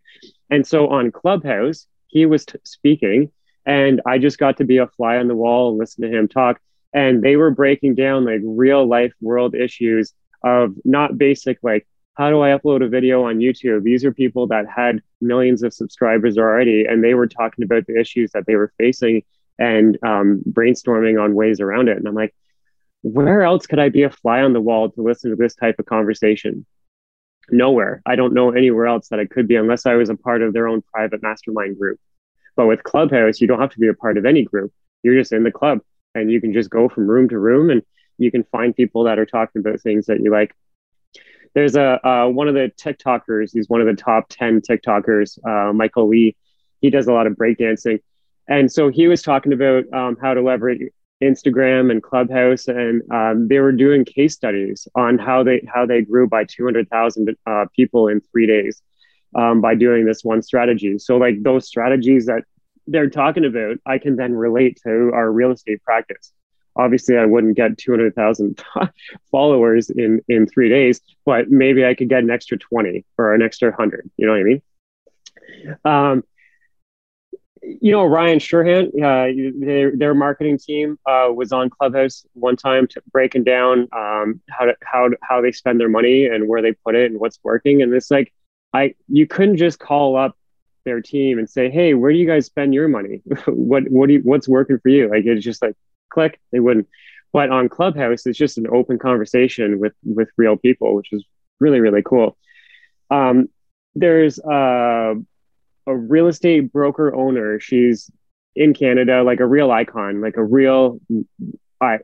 and 0.50 0.66
so 0.66 0.88
on 0.88 1.12
Clubhouse, 1.12 1.88
he 2.08 2.26
was 2.26 2.46
t- 2.46 2.60
speaking, 2.64 3.32
and 3.66 4.02
I 4.06 4.18
just 4.18 4.38
got 4.38 4.58
to 4.58 4.64
be 4.64 4.78
a 4.78 4.88
fly 4.88 5.18
on 5.18 5.28
the 5.28 5.36
wall 5.36 5.70
and 5.70 5.78
listen 5.78 6.04
to 6.04 6.18
him 6.18 6.28
talk. 6.28 6.60
And 6.94 7.22
they 7.22 7.36
were 7.36 7.52
breaking 7.52 7.96
down 7.96 8.26
like 8.26 8.42
real 8.44 8.88
life 8.88 9.14
world 9.22 9.54
issues 9.54 10.14
of 10.44 10.74
not 10.84 11.18
basic, 11.18 11.60
like, 11.62 11.88
how 12.16 12.30
do 12.30 12.42
I 12.42 12.50
upload 12.50 12.84
a 12.84 12.90
video 12.90 13.24
on 13.26 13.38
YouTube? 13.38 13.84
These 13.84 14.04
are 14.04 14.14
people 14.14 14.48
that 14.48 14.66
had 14.68 15.02
millions 15.22 15.64
of 15.64 15.74
subscribers 15.74 16.38
already, 16.38 16.86
and 16.86 17.04
they 17.04 17.14
were 17.14 17.28
talking 17.28 17.64
about 17.64 17.86
the 17.88 17.98
issues 17.98 18.32
that 18.32 18.46
they 18.46 18.56
were 18.56 18.74
facing 18.78 19.24
and 19.58 19.98
um, 20.04 20.42
brainstorming 20.50 21.22
on 21.22 21.36
ways 21.36 21.62
around 21.62 21.90
it. 21.90 21.98
And 21.98 22.08
I'm 22.08 22.16
like, 22.16 22.34
where 23.04 23.44
else 23.44 23.68
could 23.68 23.80
I 23.80 23.90
be 23.90 24.04
a 24.04 24.10
fly 24.10 24.42
on 24.42 24.54
the 24.54 24.62
wall 24.62 24.90
to 24.90 25.02
listen 25.02 25.30
to 25.30 25.38
this 25.38 25.56
type 25.56 25.76
of 25.80 25.86
conversation? 25.86 26.66
Nowhere. 27.52 28.02
I 28.06 28.16
don't 28.16 28.34
know 28.34 28.52
anywhere 28.52 28.88
else 28.88 29.10
that 29.10 29.20
I 29.20 29.26
could 29.26 29.48
be 29.48 29.56
unless 29.56 29.86
I 29.86 29.96
was 29.96 30.10
a 30.10 30.16
part 30.16 30.42
of 30.42 30.54
their 30.54 30.68
own 30.68 30.82
private 30.94 31.22
mastermind 31.22 31.78
group. 31.78 32.00
But 32.56 32.68
with 32.68 32.84
Clubhouse, 32.84 33.40
you 33.40 33.48
don't 33.48 33.62
have 33.62 33.72
to 33.72 33.80
be 33.80 33.88
a 33.88 33.94
part 33.94 34.18
of 34.18 34.26
any 34.26 34.44
group. 34.44 34.72
You're 35.04 35.16
just 35.16 35.32
in 35.32 35.44
the 35.44 35.52
club 35.52 35.80
and 36.16 36.32
you 36.32 36.42
can 36.42 36.54
just 36.54 36.70
go 36.70 36.90
from 36.90 37.10
room 37.10 37.30
to 37.30 37.40
room 37.40 37.70
and 37.70 37.82
you 38.18 38.32
can 38.32 38.44
find 38.46 38.76
people 38.76 39.06
that 39.06 39.18
are 39.18 39.26
talking 39.26 39.62
about 39.62 39.82
things 39.82 40.08
that 40.08 40.20
you 40.20 40.32
like. 40.32 40.54
There's 41.54 41.76
a 41.76 42.06
uh, 42.08 42.28
one 42.28 42.48
of 42.48 42.54
the 42.54 42.72
TikTokers. 42.78 43.52
He's 43.54 43.70
one 43.70 43.82
of 43.82 43.88
the 43.88 43.96
top 44.02 44.28
ten 44.30 44.62
TikTokers. 44.62 45.40
Uh, 45.44 45.74
Michael 45.74 46.10
Le. 46.10 46.32
He 46.82 46.90
does 46.90 47.08
a 47.08 47.14
lot 47.14 47.28
of 47.28 47.34
breakdancing, 47.34 48.00
and 48.48 48.72
so 48.72 48.90
he 48.90 49.08
was 49.08 49.22
talking 49.22 49.52
about 49.52 49.92
um, 49.92 50.16
how 50.22 50.34
to 50.34 50.42
leverage 50.42 50.82
Instagram 51.22 51.92
and 51.92 52.02
Clubhouse, 52.02 52.68
and 52.68 53.02
um, 53.12 53.48
they 53.48 53.60
were 53.60 53.72
doing 53.72 54.06
case 54.06 54.36
studies 54.36 54.88
on 54.96 55.18
how 55.18 55.44
they 55.44 55.68
how 55.74 55.86
they 55.86 56.02
grew 56.02 56.28
by 56.28 56.46
200,000 56.46 57.36
uh, 57.46 57.66
people 57.76 58.08
in 58.08 58.22
three 58.22 58.48
days 58.48 58.82
um, 59.36 59.62
by 59.62 59.76
doing 59.76 60.06
this 60.06 60.24
one 60.24 60.42
strategy. 60.42 60.98
So, 60.98 61.18
like 61.18 61.44
those 61.44 61.68
strategies 61.68 62.26
that 62.28 62.44
they're 62.88 63.10
talking 63.10 63.46
about, 63.46 63.78
I 63.86 63.98
can 63.98 64.16
then 64.16 64.34
relate 64.34 64.80
to 64.84 65.12
our 65.14 65.32
real 65.32 65.52
estate 65.52 65.84
practice. 65.84 66.32
Obviously, 66.76 67.18
I 67.18 67.26
wouldn't 67.26 67.58
get 67.58 67.78
200,000 67.78 68.64
followers 69.32 69.90
in 69.90 70.22
in 70.30 70.48
three 70.48 70.70
days, 70.70 71.02
but 71.26 71.50
maybe 71.50 71.86
I 71.86 71.96
could 71.96 72.10
get 72.10 72.24
an 72.24 72.30
extra 72.30 72.58
20 72.58 73.06
or 73.18 73.34
an 73.34 73.42
extra 73.42 73.70
100. 73.70 74.10
You 74.18 74.28
know 74.28 74.34
what 74.34 74.40
I 74.40 74.44
mean? 74.44 74.62
Um, 75.84 76.24
you 77.82 77.92
know, 77.92 78.06
Ryan 78.06 78.40
Serhant, 78.40 78.88
uh, 78.96 79.52
their, 79.66 79.96
their 79.96 80.14
marketing 80.14 80.58
team 80.58 80.98
uh, 81.06 81.28
was 81.34 81.52
on 81.52 81.70
Clubhouse 81.70 82.26
one 82.34 82.56
time 82.56 82.88
to 82.88 83.02
breaking 83.12 83.44
down 83.44 83.88
um, 83.92 84.42
how 84.50 84.66
to, 84.66 84.76
how 84.84 85.10
how 85.22 85.42
they 85.42 85.52
spend 85.52 85.80
their 85.80 85.90
money 85.90 86.26
and 86.26 86.48
where 86.48 86.62
they 86.62 86.74
put 86.74 86.96
it 86.96 87.12
and 87.12 87.20
what's 87.20 87.40
working. 87.44 87.82
And 87.82 87.94
it's 87.94 88.12
like, 88.12 88.34
I 88.74 88.96
you 89.08 89.28
couldn't 89.28 89.58
just 89.58 89.80
call 89.80 90.16
up 90.16 90.38
their 90.86 91.02
team 91.02 91.38
and 91.40 91.50
say, 91.50 91.70
"Hey, 91.70 91.94
where 91.94 92.12
do 92.12 92.18
you 92.18 92.28
guys 92.28 92.46
spend 92.46 92.74
your 92.74 92.88
money? 92.88 93.22
what 93.48 93.84
what 93.90 94.08
do 94.08 94.14
you, 94.14 94.20
what's 94.22 94.48
working 94.48 94.80
for 94.80 94.90
you?" 94.90 95.10
Like 95.10 95.26
it's 95.26 95.44
just 95.44 95.62
like 95.62 95.76
click. 96.10 96.40
They 96.52 96.60
wouldn't. 96.60 96.88
But 97.32 97.52
on 97.52 97.70
Clubhouse, 97.70 98.26
it's 98.26 98.38
just 98.38 98.58
an 98.58 98.68
open 98.72 98.98
conversation 98.98 99.80
with 99.80 99.94
with 100.04 100.30
real 100.38 100.58
people, 100.58 100.96
which 100.96 101.12
is 101.12 101.24
really 101.60 101.80
really 101.80 102.02
cool. 102.04 102.38
Um, 103.12 103.50
there's 103.96 104.40
uh, 104.40 105.16
a 105.90 105.96
real 105.96 106.28
estate 106.28 106.72
broker 106.72 107.14
owner. 107.14 107.60
She's 107.60 108.12
in 108.56 108.74
Canada, 108.74 109.24
like 109.24 109.40
a 109.40 109.46
real 109.46 109.72
icon, 109.72 110.22
like 110.22 110.38
a 110.38 110.44
real, 110.44 111.00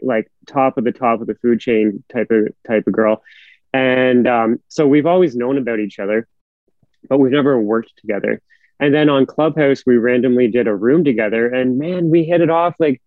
like 0.02 0.32
top 0.48 0.78
of 0.78 0.84
the 0.84 0.92
top 0.92 1.22
of 1.22 1.28
the 1.28 1.36
food 1.36 1.60
chain 1.60 2.04
type 2.12 2.32
of 2.32 2.48
type 2.66 2.88
of 2.88 2.94
girl. 2.94 3.22
And 3.74 4.28
um, 4.28 4.60
so 4.68 4.88
we've 4.88 5.06
always 5.06 5.36
known 5.36 5.58
about 5.58 5.80
each 5.80 6.00
other, 6.00 6.28
but 7.10 7.20
we've 7.20 7.32
never 7.32 7.60
worked 7.60 7.94
together. 7.98 8.42
And 8.80 8.94
then 8.94 9.10
on 9.10 9.26
Clubhouse, 9.26 9.84
we 9.86 9.98
randomly 9.98 10.50
did 10.50 10.68
a 10.68 10.76
room 10.76 11.04
together, 11.04 11.48
and 11.48 11.78
man, 11.78 12.10
we 12.10 12.24
hit 12.26 12.42
it 12.42 12.50
off 12.50 12.76
like 12.80 13.02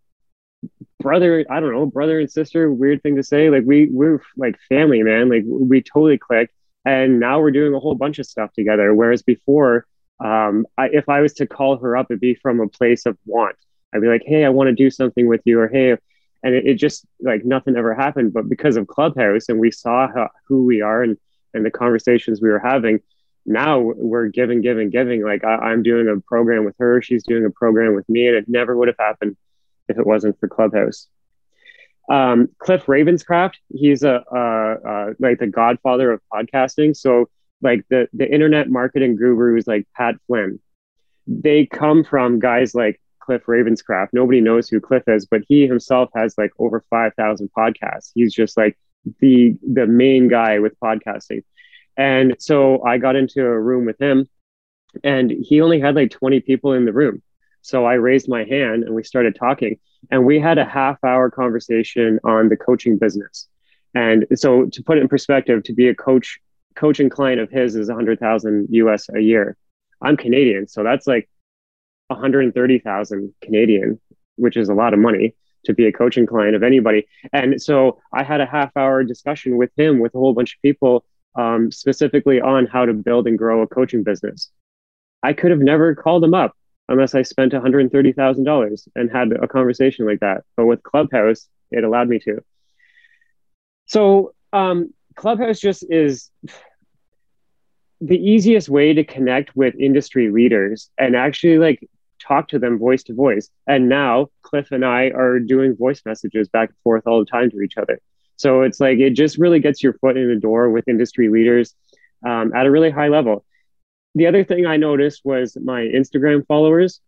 brother. 1.00 1.44
I 1.50 1.60
don't 1.60 1.72
know, 1.72 1.86
brother 1.86 2.20
and 2.20 2.30
sister. 2.30 2.72
Weird 2.72 3.02
thing 3.02 3.16
to 3.16 3.22
say. 3.22 3.50
Like 3.50 3.64
we 3.66 3.88
we're 3.90 4.22
like 4.36 4.58
family, 4.68 5.02
man. 5.02 5.28
Like 5.28 5.44
we 5.46 5.82
totally 5.82 6.18
clicked. 6.18 6.54
And 6.84 7.20
now 7.20 7.40
we're 7.40 7.50
doing 7.50 7.74
a 7.74 7.80
whole 7.80 7.94
bunch 7.94 8.18
of 8.18 8.26
stuff 8.26 8.52
together. 8.54 8.94
Whereas 8.94 9.22
before, 9.22 9.86
um, 10.20 10.66
I, 10.76 10.88
if 10.88 11.08
I 11.08 11.20
was 11.20 11.34
to 11.34 11.46
call 11.46 11.78
her 11.78 11.96
up, 11.96 12.06
it'd 12.10 12.20
be 12.20 12.34
from 12.34 12.60
a 12.60 12.68
place 12.68 13.06
of 13.06 13.16
want. 13.24 13.56
I'd 13.94 14.02
be 14.02 14.08
like, 14.08 14.22
hey, 14.26 14.44
I 14.44 14.50
want 14.50 14.68
to 14.68 14.74
do 14.74 14.90
something 14.90 15.26
with 15.28 15.40
you, 15.44 15.60
or 15.60 15.68
hey, 15.68 15.96
and 16.42 16.54
it, 16.54 16.66
it, 16.66 16.74
just 16.74 17.06
like 17.20 17.44
nothing 17.44 17.76
ever 17.76 17.94
happened. 17.94 18.32
But 18.32 18.48
because 18.48 18.76
of 18.76 18.86
Clubhouse 18.86 19.48
and 19.48 19.58
we 19.58 19.70
saw 19.70 20.08
how, 20.12 20.28
who 20.46 20.64
we 20.64 20.82
are 20.82 21.02
and 21.02 21.16
and 21.54 21.64
the 21.64 21.70
conversations 21.70 22.42
we 22.42 22.50
were 22.50 22.58
having, 22.58 23.00
now 23.46 23.78
we're 23.80 24.28
giving, 24.28 24.60
giving, 24.60 24.90
giving. 24.90 25.24
Like 25.24 25.44
I, 25.44 25.72
am 25.72 25.82
doing 25.82 26.08
a 26.08 26.20
program 26.20 26.64
with 26.64 26.74
her, 26.78 27.00
she's 27.00 27.24
doing 27.24 27.44
a 27.44 27.50
program 27.50 27.94
with 27.94 28.08
me, 28.08 28.26
and 28.26 28.36
it 28.36 28.48
never 28.48 28.76
would 28.76 28.88
have 28.88 28.98
happened 28.98 29.36
if 29.88 29.98
it 29.98 30.06
wasn't 30.06 30.38
for 30.38 30.48
Clubhouse. 30.48 31.06
Um, 32.10 32.48
Cliff 32.58 32.86
Ravenscraft, 32.86 33.54
he's 33.68 34.02
a 34.02 34.24
uh, 34.30 34.88
uh, 34.88 35.12
like 35.18 35.38
the 35.38 35.46
godfather 35.46 36.12
of 36.12 36.20
podcasting. 36.32 36.96
So 36.96 37.28
like 37.60 37.84
the 37.90 38.08
the 38.12 38.30
internet 38.30 38.68
marketing 38.68 39.16
gurus 39.16 39.66
like 39.66 39.86
Pat 39.96 40.16
Flynn, 40.26 40.60
they 41.26 41.66
come 41.66 42.04
from 42.04 42.38
guys 42.38 42.74
like 42.74 43.00
Cliff 43.20 43.44
Ravenscraft. 43.46 44.08
Nobody 44.12 44.40
knows 44.40 44.68
who 44.68 44.80
Cliff 44.80 45.02
is, 45.06 45.26
but 45.26 45.42
he 45.46 45.66
himself 45.66 46.08
has 46.14 46.34
like 46.38 46.50
over 46.58 46.82
5,000 46.88 47.50
podcasts. 47.56 48.10
He's 48.14 48.32
just 48.32 48.56
like 48.56 48.78
the 49.20 49.56
the 49.62 49.86
main 49.86 50.28
guy 50.28 50.58
with 50.58 50.78
podcasting. 50.80 51.42
And 51.96 52.36
so 52.38 52.82
I 52.84 52.98
got 52.98 53.16
into 53.16 53.44
a 53.44 53.60
room 53.60 53.84
with 53.84 54.00
him 54.00 54.28
and 55.04 55.30
he 55.30 55.60
only 55.60 55.80
had 55.80 55.94
like 55.94 56.10
20 56.10 56.40
people 56.40 56.72
in 56.72 56.84
the 56.84 56.92
room. 56.92 57.22
So 57.60 57.84
I 57.84 57.94
raised 57.94 58.28
my 58.28 58.44
hand 58.44 58.84
and 58.84 58.94
we 58.94 59.02
started 59.02 59.34
talking 59.34 59.78
and 60.10 60.24
we 60.24 60.38
had 60.38 60.58
a 60.58 60.64
half 60.64 61.02
hour 61.04 61.30
conversation 61.30 62.20
on 62.24 62.48
the 62.48 62.56
coaching 62.56 62.98
business. 62.98 63.48
And 63.94 64.26
so 64.34 64.66
to 64.66 64.82
put 64.82 64.98
it 64.98 65.02
in 65.02 65.08
perspective, 65.08 65.64
to 65.64 65.74
be 65.74 65.88
a 65.88 65.94
coach 65.94 66.40
coaching 66.78 67.10
client 67.10 67.40
of 67.40 67.50
his 67.50 67.74
is 67.74 67.88
100,000 67.88 68.68
US 68.70 69.08
a 69.14 69.20
year. 69.20 69.56
I'm 70.00 70.16
Canadian, 70.16 70.68
so 70.68 70.84
that's 70.84 71.06
like 71.08 71.28
130,000 72.06 73.34
Canadian, 73.42 74.00
which 74.36 74.56
is 74.56 74.68
a 74.68 74.74
lot 74.74 74.94
of 74.94 75.00
money 75.00 75.34
to 75.64 75.74
be 75.74 75.86
a 75.86 75.92
coaching 75.92 76.24
client 76.24 76.54
of 76.54 76.62
anybody. 76.62 77.06
And 77.32 77.60
so 77.60 78.00
I 78.14 78.22
had 78.22 78.40
a 78.40 78.46
half 78.46 78.76
hour 78.76 79.02
discussion 79.02 79.56
with 79.56 79.70
him 79.76 79.98
with 79.98 80.14
a 80.14 80.18
whole 80.18 80.34
bunch 80.34 80.54
of 80.54 80.62
people 80.62 81.04
um, 81.34 81.72
specifically 81.72 82.40
on 82.40 82.66
how 82.66 82.86
to 82.86 82.92
build 82.92 83.26
and 83.26 83.36
grow 83.36 83.62
a 83.62 83.66
coaching 83.66 84.04
business. 84.04 84.50
I 85.22 85.32
could 85.32 85.50
have 85.50 85.60
never 85.60 85.96
called 85.96 86.22
him 86.22 86.32
up 86.32 86.52
unless 86.88 87.14
I 87.14 87.22
spent 87.22 87.52
$130,000 87.52 88.88
and 88.94 89.10
had 89.10 89.32
a 89.32 89.48
conversation 89.48 90.06
like 90.06 90.20
that. 90.20 90.44
But 90.56 90.66
with 90.66 90.82
Clubhouse, 90.84 91.48
it 91.72 91.82
allowed 91.82 92.08
me 92.08 92.20
to. 92.20 92.38
So 93.86 94.32
um, 94.52 94.94
Clubhouse 95.16 95.58
just 95.58 95.84
is 95.90 96.30
the 98.00 98.16
easiest 98.16 98.68
way 98.68 98.92
to 98.94 99.04
connect 99.04 99.56
with 99.56 99.74
industry 99.74 100.30
leaders 100.30 100.90
and 100.98 101.16
actually 101.16 101.58
like 101.58 101.88
talk 102.20 102.48
to 102.48 102.58
them 102.58 102.78
voice 102.78 103.02
to 103.04 103.14
voice. 103.14 103.50
And 103.66 103.88
now 103.88 104.28
Cliff 104.42 104.70
and 104.70 104.84
I 104.84 105.10
are 105.10 105.40
doing 105.40 105.76
voice 105.76 106.02
messages 106.04 106.48
back 106.48 106.70
and 106.70 106.78
forth 106.84 107.06
all 107.06 107.20
the 107.20 107.30
time 107.30 107.50
to 107.50 107.60
each 107.60 107.76
other. 107.76 108.00
So 108.36 108.62
it's 108.62 108.78
like 108.78 108.98
it 108.98 109.10
just 109.10 109.38
really 109.38 109.58
gets 109.58 109.82
your 109.82 109.94
foot 109.94 110.16
in 110.16 110.28
the 110.28 110.38
door 110.38 110.70
with 110.70 110.86
industry 110.88 111.28
leaders 111.28 111.74
um, 112.24 112.54
at 112.54 112.66
a 112.66 112.70
really 112.70 112.90
high 112.90 113.08
level. 113.08 113.44
The 114.14 114.26
other 114.26 114.44
thing 114.44 114.66
I 114.66 114.76
noticed 114.76 115.22
was 115.24 115.56
my 115.60 115.82
Instagram 115.82 116.46
followers. 116.46 117.00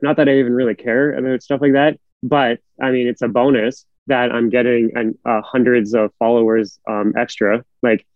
Not 0.00 0.16
that 0.16 0.28
I 0.28 0.38
even 0.38 0.52
really 0.52 0.74
care 0.74 1.12
about 1.12 1.42
stuff 1.42 1.60
like 1.60 1.72
that, 1.72 1.98
but 2.22 2.60
I 2.80 2.90
mean, 2.90 3.06
it's 3.06 3.22
a 3.22 3.28
bonus 3.28 3.86
that 4.06 4.32
I'm 4.32 4.50
getting 4.50 4.92
an, 4.94 5.18
uh, 5.24 5.40
hundreds 5.42 5.94
of 5.94 6.12
followers 6.18 6.78
um, 6.88 7.14
extra. 7.16 7.64
Like 7.82 8.06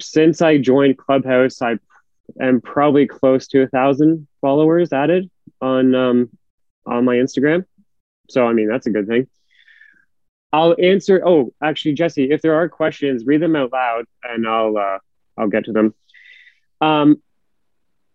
since 0.00 0.42
I 0.42 0.58
joined 0.58 0.98
Clubhouse, 0.98 1.62
I 1.62 1.78
am 2.40 2.60
probably 2.60 3.06
close 3.06 3.46
to 3.48 3.62
a 3.62 3.68
thousand 3.68 4.26
followers 4.40 4.92
added 4.92 5.30
on 5.60 5.94
um, 5.94 6.30
on 6.86 7.04
my 7.04 7.16
Instagram. 7.16 7.64
So 8.28 8.46
I 8.46 8.52
mean 8.52 8.68
that's 8.68 8.86
a 8.86 8.90
good 8.90 9.06
thing. 9.06 9.26
I'll 10.52 10.76
answer. 10.80 11.20
Oh, 11.26 11.52
actually, 11.62 11.94
Jesse, 11.94 12.30
if 12.30 12.40
there 12.40 12.54
are 12.54 12.68
questions, 12.68 13.26
read 13.26 13.42
them 13.42 13.56
out 13.56 13.72
loud, 13.72 14.04
and 14.22 14.46
I'll 14.46 14.76
uh, 14.76 14.98
I'll 15.36 15.48
get 15.48 15.64
to 15.64 15.72
them. 15.72 15.94
Um, 16.80 17.22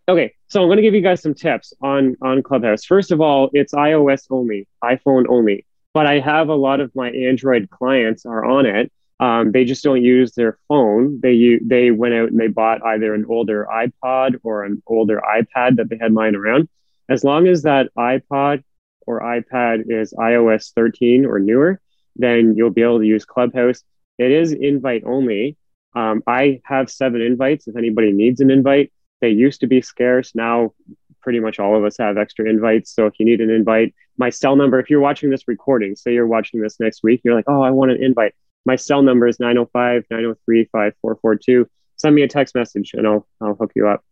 okay, 0.08 0.34
so 0.48 0.62
I'm 0.62 0.68
going 0.68 0.76
to 0.76 0.82
give 0.82 0.94
you 0.94 1.02
guys 1.02 1.20
some 1.20 1.34
tips 1.34 1.74
on 1.82 2.16
on 2.22 2.42
Clubhouse. 2.42 2.84
First 2.84 3.12
of 3.12 3.20
all, 3.20 3.50
it's 3.52 3.74
iOS 3.74 4.26
only, 4.30 4.66
iPhone 4.82 5.26
only, 5.28 5.66
but 5.92 6.06
I 6.06 6.18
have 6.20 6.48
a 6.48 6.54
lot 6.54 6.80
of 6.80 6.94
my 6.94 7.10
Android 7.10 7.68
clients 7.68 8.24
are 8.24 8.44
on 8.44 8.64
it, 8.64 8.90
um, 9.20 9.52
they 9.52 9.66
just 9.66 9.84
don't 9.84 10.02
use 10.02 10.32
their 10.32 10.58
phone. 10.66 11.20
They 11.20 11.60
they 11.62 11.90
went 11.90 12.14
out 12.14 12.30
and 12.30 12.40
they 12.40 12.48
bought 12.48 12.82
either 12.82 13.14
an 13.14 13.26
older 13.28 13.68
iPod 13.70 14.40
or 14.42 14.64
an 14.64 14.82
older 14.86 15.20
iPad 15.20 15.76
that 15.76 15.90
they 15.90 15.98
had 16.00 16.14
lying 16.14 16.34
around. 16.34 16.68
As 17.08 17.22
long 17.22 17.46
as 17.46 17.62
that 17.62 17.90
iPod 17.98 18.64
or 19.06 19.20
iPad 19.20 19.84
is 19.88 20.14
iOS 20.14 20.72
13 20.74 21.26
or 21.26 21.38
newer, 21.38 21.80
then 22.16 22.54
you'll 22.56 22.70
be 22.70 22.82
able 22.82 23.00
to 23.00 23.06
use 23.06 23.26
Clubhouse. 23.26 23.84
It 24.18 24.30
is 24.30 24.52
invite 24.52 25.02
only. 25.04 25.56
Um, 25.94 26.22
I 26.26 26.62
have 26.64 26.90
seven 26.90 27.20
invites. 27.20 27.68
If 27.68 27.76
anybody 27.76 28.12
needs 28.12 28.40
an 28.40 28.50
invite, 28.50 28.90
they 29.20 29.30
used 29.30 29.60
to 29.60 29.66
be 29.66 29.82
scarce. 29.82 30.34
Now, 30.34 30.72
pretty 31.20 31.40
much 31.40 31.58
all 31.58 31.76
of 31.76 31.84
us 31.84 31.98
have 31.98 32.16
extra 32.16 32.48
invites. 32.48 32.94
So 32.94 33.06
if 33.06 33.14
you 33.18 33.26
need 33.26 33.42
an 33.42 33.50
invite, 33.50 33.94
my 34.16 34.30
cell 34.30 34.56
number, 34.56 34.78
if 34.80 34.88
you're 34.88 35.00
watching 35.00 35.28
this 35.28 35.46
recording, 35.46 35.94
say 35.96 36.14
you're 36.14 36.26
watching 36.26 36.62
this 36.62 36.80
next 36.80 37.02
week, 37.02 37.20
you're 37.24 37.34
like, 37.34 37.44
oh, 37.48 37.60
I 37.60 37.70
want 37.70 37.90
an 37.90 38.02
invite 38.02 38.34
my 38.64 38.76
cell 38.76 39.02
number 39.02 39.26
is 39.26 39.40
905 39.40 40.04
903 40.10 40.64
5442. 40.64 41.68
Send 41.96 42.14
me 42.14 42.22
a 42.22 42.28
text 42.28 42.54
message 42.54 42.92
and 42.94 43.06
I'll, 43.06 43.26
I'll 43.40 43.54
hook 43.54 43.72
you 43.74 43.88
up. 43.88 44.04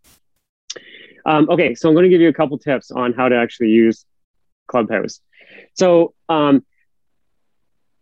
Um, 1.27 1.49
okay, 1.51 1.75
so 1.75 1.89
I'm 1.89 1.95
going 1.95 2.05
to 2.05 2.09
give 2.09 2.21
you 2.21 2.29
a 2.29 2.35
couple 2.35 2.59
tips 2.59 2.91
on 2.91 3.13
how 3.13 3.29
to 3.29 3.37
actually 3.37 3.69
use 3.69 4.05
Clubhouse. 4.67 5.21
So, 5.75 6.15
um, 6.29 6.65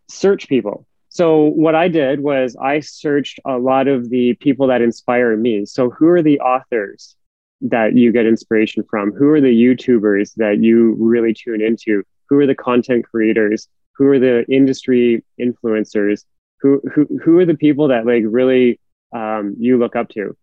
search 0.09 0.49
people. 0.49 0.87
So, 1.09 1.45
what 1.45 1.75
I 1.75 1.89
did 1.89 2.21
was 2.21 2.57
I 2.61 2.81
searched 2.81 3.41
a 3.45 3.57
lot 3.59 3.89
of 3.89 4.11
the 4.11 4.35
people 4.35 4.69
that 4.69 4.83
inspire 4.83 5.37
me. 5.37 5.65
So, 5.65 5.91
who 5.91 6.09
are 6.09 6.23
the 6.23 6.41
authors 6.41 7.17
that 7.63 7.97
you 7.97 8.13
get 8.13 8.27
inspiration 8.27 8.85
from? 8.89 9.13
Who 9.13 9.31
are 9.31 9.41
the 9.41 9.49
YouTubers 9.49 10.35
that 10.35 10.63
you 10.63 10.95
really 10.99 11.33
tune 11.33 11.63
into? 11.63 12.03
Who 12.29 12.39
are 12.39 12.47
the 12.47 12.55
content 12.55 13.07
creators? 13.11 13.69
Who 13.97 14.09
are 14.09 14.19
the 14.19 14.45
industry 14.51 15.25
influencers? 15.41 16.25
Who 16.61 16.81
who 16.93 17.07
who 17.23 17.39
are 17.39 17.45
the 17.45 17.57
people 17.57 17.89
that 17.89 18.07
like 18.07 18.23
really 18.27 18.81
um, 19.13 19.57
you 19.59 19.79
look 19.79 19.97
up 19.97 20.09
to? 20.11 20.37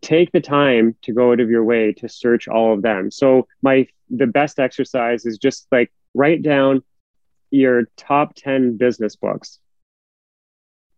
Take 0.00 0.30
the 0.32 0.40
time 0.40 0.96
to 1.02 1.12
go 1.12 1.32
out 1.32 1.40
of 1.40 1.50
your 1.50 1.64
way 1.64 1.92
to 1.94 2.08
search 2.08 2.48
all 2.48 2.72
of 2.72 2.82
them. 2.82 3.10
So 3.10 3.46
my 3.62 3.86
the 4.10 4.26
best 4.26 4.58
exercise 4.58 5.26
is 5.26 5.38
just 5.38 5.66
like 5.72 5.92
write 6.14 6.42
down 6.42 6.82
your 7.50 7.84
top 7.96 8.34
10 8.34 8.76
business 8.76 9.16
books 9.16 9.58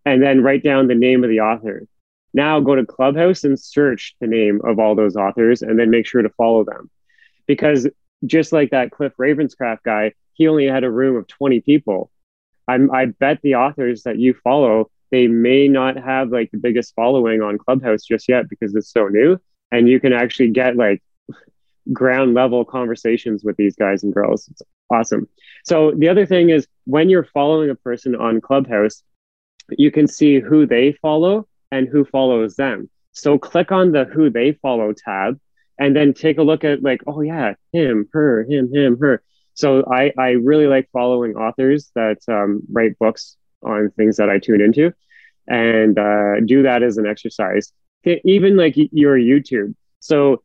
and 0.05 0.23
then 0.23 0.43
write 0.43 0.63
down 0.63 0.87
the 0.87 0.95
name 0.95 1.25
of 1.25 1.31
the 1.31 1.41
author. 1.41 1.87
Now 2.33 2.61
go 2.61 2.75
to 2.75 2.85
clubhouse 2.85 3.45
and 3.45 3.59
search 3.59 4.17
the 4.21 4.27
name 4.27 4.61
of 4.65 4.79
all 4.79 4.95
those 4.95 5.17
authors 5.17 5.63
and 5.63 5.79
then 5.79 5.91
make 5.91 6.07
sure 6.07 6.23
to 6.23 6.29
follow 6.31 6.65
them. 6.65 6.91
Because 7.47 7.89
just 8.27 8.53
like 8.53 8.71
that 8.71 8.91
cliff 8.91 9.13
ravenscraft 9.19 9.83
guy 9.85 10.13
he 10.35 10.49
only 10.49 10.67
had 10.67 10.85
a 10.85 10.91
room 10.91 11.17
of 11.17 11.27
20 11.27 11.61
people 11.61 12.11
I'm, 12.69 12.91
I 12.91 13.07
bet 13.07 13.41
the 13.43 13.57
authors 13.57 14.03
that 14.05 14.19
you 14.19 14.35
follow, 14.43 14.91
they 15.11 15.27
may 15.27 15.69
not 15.69 15.97
have 15.97 16.31
like 16.31 16.51
the 16.51 16.59
biggest 16.59 16.95
following 16.95 17.43
on 17.43 17.59
Clubhouse 17.59 18.05
just 18.05 18.29
yet 18.29 18.49
because 18.49 18.75
it's 18.75 18.91
so 18.91 19.09
new. 19.09 19.39
And 19.71 19.89
you 19.89 20.01
can 20.01 20.13
actually 20.13 20.51
get 20.51 20.77
like 20.77 21.03
ground 21.93 22.35
level 22.35 22.65
conversations 22.65 23.45
with 23.45 23.57
these 23.57 23.77
guys 23.77 24.03
and 24.03 24.15
girls. 24.15 24.49
It's 24.49 24.63
awesome. 24.91 25.29
So 25.65 25.93
the 25.93 26.09
other 26.09 26.27
thing 26.27 26.51
is 26.51 26.67
when 26.85 27.09
you're 27.11 27.25
following 27.25 27.71
a 27.71 27.75
person 27.75 28.15
on 28.15 28.41
Clubhouse, 28.41 29.03
you 29.71 29.91
can 29.91 30.07
see 30.07 30.41
who 30.41 30.67
they 30.67 30.93
follow 30.93 31.47
and 31.71 31.89
who 31.89 32.05
follows 32.05 32.57
them. 32.57 32.89
So 33.13 33.39
click 33.39 33.73
on 33.73 33.93
the 33.93 34.05
who 34.05 34.31
they 34.31 34.53
follow 34.53 34.93
tab 34.93 35.39
and 35.79 35.95
then 35.95 36.15
take 36.15 36.39
a 36.39 36.43
look 36.43 36.65
at 36.65 36.83
like, 36.83 37.03
oh 37.07 37.21
yeah, 37.21 37.55
him, 37.73 38.09
her, 38.13 38.45
him, 38.45 38.73
him, 38.73 38.99
her 38.99 39.23
so 39.55 39.85
I, 39.91 40.13
I 40.19 40.31
really 40.31 40.67
like 40.67 40.89
following 40.93 41.35
authors 41.37 41.91
that 41.95 42.19
um, 42.29 42.63
write 42.71 42.99
books 42.99 43.37
on 43.63 43.91
things 43.97 44.17
that 44.17 44.29
I 44.29 44.39
tune 44.39 44.61
into 44.61 44.93
and 45.47 45.99
uh, 45.99 46.41
do 46.45 46.63
that 46.65 46.83
as 46.83 46.99
an 46.99 47.07
exercise. 47.07 47.73
Even 48.25 48.57
like 48.57 48.75
your 48.77 49.17
YouTube. 49.17 49.75
So 50.01 50.43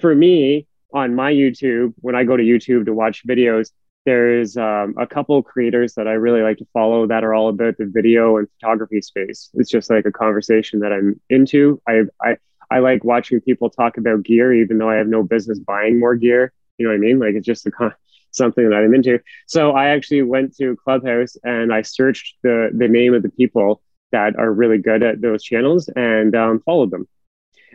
for 0.00 0.14
me, 0.14 0.66
on 0.92 1.14
my 1.14 1.32
YouTube, 1.32 1.92
when 1.96 2.14
I 2.14 2.22
go 2.24 2.36
to 2.36 2.42
YouTube 2.42 2.84
to 2.86 2.94
watch 2.94 3.26
videos, 3.26 3.70
there's 4.04 4.56
um, 4.56 4.94
a 4.98 5.06
couple 5.06 5.42
creators 5.42 5.94
that 5.94 6.06
I 6.06 6.12
really 6.12 6.42
like 6.42 6.58
to 6.58 6.66
follow 6.72 7.06
that 7.06 7.24
are 7.24 7.34
all 7.34 7.48
about 7.48 7.78
the 7.78 7.86
video 7.86 8.36
and 8.36 8.46
photography 8.60 9.00
space. 9.00 9.50
It's 9.54 9.70
just 9.70 9.90
like 9.90 10.04
a 10.04 10.12
conversation 10.12 10.80
that 10.80 10.92
I'm 10.92 11.20
into. 11.30 11.80
I, 11.88 12.02
I, 12.22 12.36
I 12.70 12.78
like 12.80 13.02
watching 13.02 13.40
people 13.40 13.70
talk 13.70 13.96
about 13.96 14.22
gear, 14.22 14.52
even 14.52 14.78
though 14.78 14.90
I 14.90 14.96
have 14.96 15.08
no 15.08 15.22
business 15.22 15.58
buying 15.58 15.98
more 15.98 16.14
gear. 16.14 16.52
You 16.76 16.86
know 16.86 16.92
what 16.92 16.96
I 16.96 17.00
mean? 17.00 17.18
Like 17.18 17.34
it's 17.34 17.46
just 17.46 17.66
a 17.66 17.70
con- 17.70 17.94
something 18.34 18.68
that 18.68 18.76
I'm 18.76 18.94
into. 18.94 19.20
So 19.46 19.72
I 19.72 19.88
actually 19.88 20.22
went 20.22 20.56
to 20.56 20.76
Clubhouse 20.76 21.36
and 21.44 21.72
I 21.72 21.82
searched 21.82 22.36
the 22.42 22.70
the 22.76 22.88
name 22.88 23.14
of 23.14 23.22
the 23.22 23.30
people 23.30 23.82
that 24.12 24.36
are 24.38 24.52
really 24.52 24.78
good 24.78 25.02
at 25.02 25.20
those 25.20 25.42
channels 25.42 25.88
and 25.96 26.34
um, 26.36 26.60
followed 26.64 26.90
them. 26.90 27.08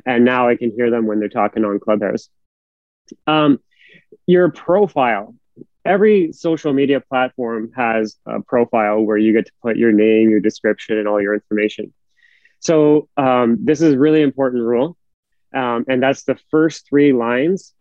And 0.06 0.24
now 0.24 0.48
I 0.48 0.56
can 0.56 0.72
hear 0.72 0.90
them 0.90 1.06
when 1.06 1.20
they're 1.20 1.30
talking 1.30 1.66
on 1.66 1.80
Clubhouse. 1.80 2.30
Um, 3.28 3.60
your 4.28 4.50
profile. 4.50 5.36
Every 5.86 6.32
social 6.34 6.74
media 6.74 7.02
platform 7.02 7.72
has 7.76 8.18
a 8.26 8.42
profile 8.42 9.02
where 9.02 9.18
you 9.18 9.34
get 9.34 9.48
to 9.48 9.52
put 9.62 9.78
your 9.78 9.92
name, 9.92 10.30
your 10.30 10.40
description, 10.40 10.98
and 10.98 11.08
all 11.08 11.22
your 11.22 11.34
information. 11.34 11.94
So 12.60 13.10
um, 13.18 13.58
this 13.64 13.82
is 13.82 13.96
really 13.96 14.22
important 14.22 14.64
rule. 14.64 14.98
Um, 15.54 15.86
and 15.88 16.04
that's 16.04 16.24
the 16.24 16.38
first 16.52 16.88
three 16.88 17.12
lines 17.12 17.74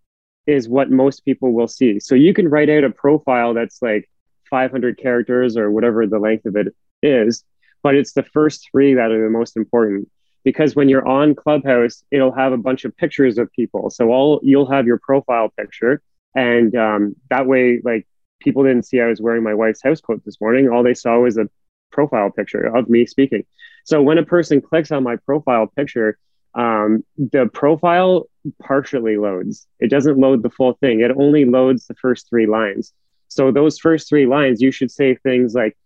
is 0.49 0.69
what 0.69 0.91
most 0.91 1.25
people 1.27 1.53
will 1.53 1.69
see. 1.69 2.01
So 2.01 2.17
you 2.17 2.35
can 2.35 2.49
write 2.49 2.71
out 2.71 2.83
a 2.83 2.91
profile 2.91 3.55
that's 3.55 3.83
like 3.83 4.11
500 4.51 4.99
characters 4.99 5.57
or 5.59 5.71
whatever 5.71 6.07
the 6.07 6.19
length 6.19 6.47
of 6.47 6.57
it 6.57 6.75
is, 7.03 7.45
but 7.83 7.95
it's 7.95 8.15
the 8.15 8.23
first 8.23 8.69
three 8.73 8.95
that 8.95 9.13
are 9.13 9.23
the 9.23 9.31
most 9.31 9.57
important 9.57 10.09
because 10.45 10.75
when 10.75 10.89
you're 10.89 11.07
on 11.07 11.35
Clubhouse, 11.35 12.03
it'll 12.11 12.33
have 12.33 12.53
a 12.55 12.57
bunch 12.57 12.87
of 12.87 12.97
pictures 12.97 13.37
of 13.37 13.53
people. 13.53 13.91
So 13.91 14.11
all 14.11 14.41
you'll 14.43 14.71
have 14.71 14.87
your 14.87 14.99
profile 14.99 15.51
picture 15.51 16.03
And 16.35 16.75
um, 16.77 17.17
that 17.31 17.47
way, 17.47 17.81
like 17.85 18.07
people 18.41 18.65
didn't 18.65 18.87
see 18.87 19.01
I 19.01 19.07
was 19.07 19.21
wearing 19.21 19.43
my 19.43 19.55
wife's 19.55 19.83
house 19.83 20.01
coat 20.01 20.23
this 20.25 20.41
morning. 20.41 20.71
All 20.71 20.83
they 20.83 20.95
saw 20.95 21.19
was 21.19 21.37
a 21.37 21.49
profile 21.93 22.31
picture 22.31 22.65
of 22.75 22.89
me 22.89 23.05
speaking. 23.07 23.45
So 23.85 24.03
when 24.03 24.19
a 24.19 24.25
person 24.25 24.63
clicks 24.63 24.93
on 24.93 25.03
my 25.03 25.17
profile 25.17 25.67
picture, 25.67 26.19
um, 26.55 27.05
the 27.17 27.49
profile 27.53 28.29
partially 28.63 29.17
loads. 29.17 29.67
It 29.81 29.91
doesn't 29.91 30.19
load 30.19 30.43
the 30.43 30.51
full 30.51 30.75
thing. 30.75 31.01
It 31.01 31.11
only 31.17 31.45
loads 31.45 31.87
the 31.87 31.95
first 31.95 32.29
three 32.29 32.47
lines. 32.47 32.93
So 33.29 33.53
those 33.53 33.79
first 33.79 34.09
three 34.09 34.27
lines, 34.27 34.61
you 34.61 34.73
should 34.73 34.91
say 34.91 35.15
things 35.15 35.55
like 35.55 35.77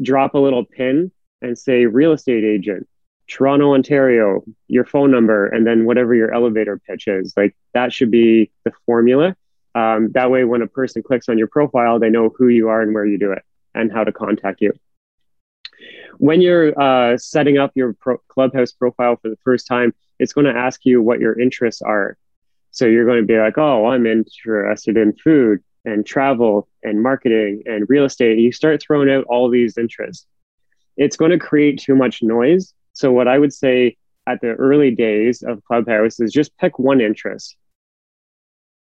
drop 0.00 0.34
a 0.34 0.38
little 0.38 0.64
pin 0.64 1.10
and 1.42 1.58
say 1.58 1.86
real 1.86 2.12
estate 2.12 2.44
agent, 2.44 2.88
Toronto, 3.26 3.74
Ontario, 3.74 4.44
your 4.68 4.84
phone 4.84 5.10
number, 5.10 5.46
and 5.46 5.66
then 5.66 5.84
whatever 5.84 6.14
your 6.14 6.32
elevator 6.32 6.78
pitch 6.78 7.08
is. 7.08 7.34
Like 7.36 7.56
that 7.74 7.92
should 7.92 8.10
be 8.10 8.50
the 8.64 8.72
formula. 8.86 9.36
Um, 9.74 10.12
that 10.12 10.30
way, 10.30 10.44
when 10.44 10.62
a 10.62 10.66
person 10.66 11.02
clicks 11.02 11.28
on 11.28 11.38
your 11.38 11.48
profile, 11.48 11.98
they 11.98 12.10
know 12.10 12.30
who 12.36 12.48
you 12.48 12.68
are 12.68 12.82
and 12.82 12.94
where 12.94 13.06
you 13.06 13.18
do 13.18 13.32
it 13.32 13.42
and 13.74 13.90
how 13.90 14.04
to 14.04 14.12
contact 14.12 14.60
you. 14.60 14.72
When 16.22 16.40
you're 16.40 16.80
uh, 16.80 17.18
setting 17.18 17.58
up 17.58 17.72
your 17.74 17.94
pro- 17.94 18.22
Clubhouse 18.28 18.70
profile 18.70 19.16
for 19.20 19.28
the 19.28 19.38
first 19.42 19.66
time, 19.66 19.92
it's 20.20 20.32
going 20.32 20.44
to 20.44 20.56
ask 20.56 20.82
you 20.84 21.02
what 21.02 21.18
your 21.18 21.36
interests 21.36 21.82
are. 21.82 22.16
So 22.70 22.86
you're 22.86 23.06
going 23.06 23.22
to 23.22 23.26
be 23.26 23.36
like, 23.36 23.58
oh, 23.58 23.86
I'm 23.86 24.06
interested 24.06 24.96
in 24.96 25.14
food 25.14 25.64
and 25.84 26.06
travel 26.06 26.68
and 26.84 27.02
marketing 27.02 27.64
and 27.66 27.86
real 27.88 28.04
estate. 28.04 28.38
You 28.38 28.52
start 28.52 28.80
throwing 28.80 29.10
out 29.10 29.24
all 29.24 29.50
these 29.50 29.76
interests. 29.76 30.24
It's 30.96 31.16
going 31.16 31.32
to 31.32 31.40
create 31.40 31.80
too 31.80 31.96
much 31.96 32.22
noise. 32.22 32.72
So, 32.92 33.10
what 33.10 33.26
I 33.26 33.40
would 33.40 33.52
say 33.52 33.96
at 34.28 34.40
the 34.40 34.52
early 34.52 34.92
days 34.92 35.42
of 35.42 35.64
Clubhouse 35.64 36.20
is 36.20 36.30
just 36.30 36.56
pick 36.56 36.78
one 36.78 37.00
interest 37.00 37.56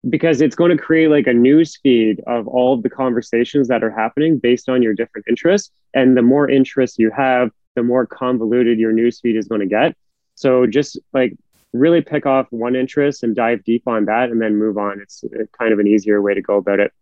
because 0.09 0.41
it's 0.41 0.55
going 0.55 0.75
to 0.75 0.81
create 0.81 1.09
like 1.09 1.27
a 1.27 1.33
news 1.33 1.77
feed 1.81 2.21
of 2.27 2.47
all 2.47 2.73
of 2.73 2.83
the 2.83 2.89
conversations 2.89 3.67
that 3.67 3.83
are 3.83 3.91
happening 3.91 4.37
based 4.37 4.69
on 4.69 4.81
your 4.81 4.93
different 4.93 5.25
interests. 5.27 5.71
And 5.93 6.15
the 6.15 6.21
more 6.21 6.49
interests 6.49 6.99
you 6.99 7.11
have, 7.11 7.51
the 7.75 7.83
more 7.83 8.05
convoluted 8.05 8.79
your 8.79 8.91
news 8.91 9.19
feed 9.19 9.35
is 9.35 9.47
going 9.47 9.61
to 9.61 9.67
get. 9.67 9.95
So 10.35 10.67
just 10.67 10.99
like 11.13 11.35
really 11.73 12.01
pick 12.01 12.25
off 12.25 12.47
one 12.51 12.75
interest 12.75 13.23
and 13.23 13.35
dive 13.35 13.63
deep 13.63 13.87
on 13.87 14.05
that 14.05 14.29
and 14.29 14.41
then 14.41 14.55
move 14.55 14.77
on. 14.77 15.01
It's 15.01 15.23
kind 15.57 15.73
of 15.73 15.79
an 15.79 15.87
easier 15.87 16.21
way 16.21 16.33
to 16.33 16.41
go 16.41 16.57
about 16.57 16.79
it. 16.79 16.93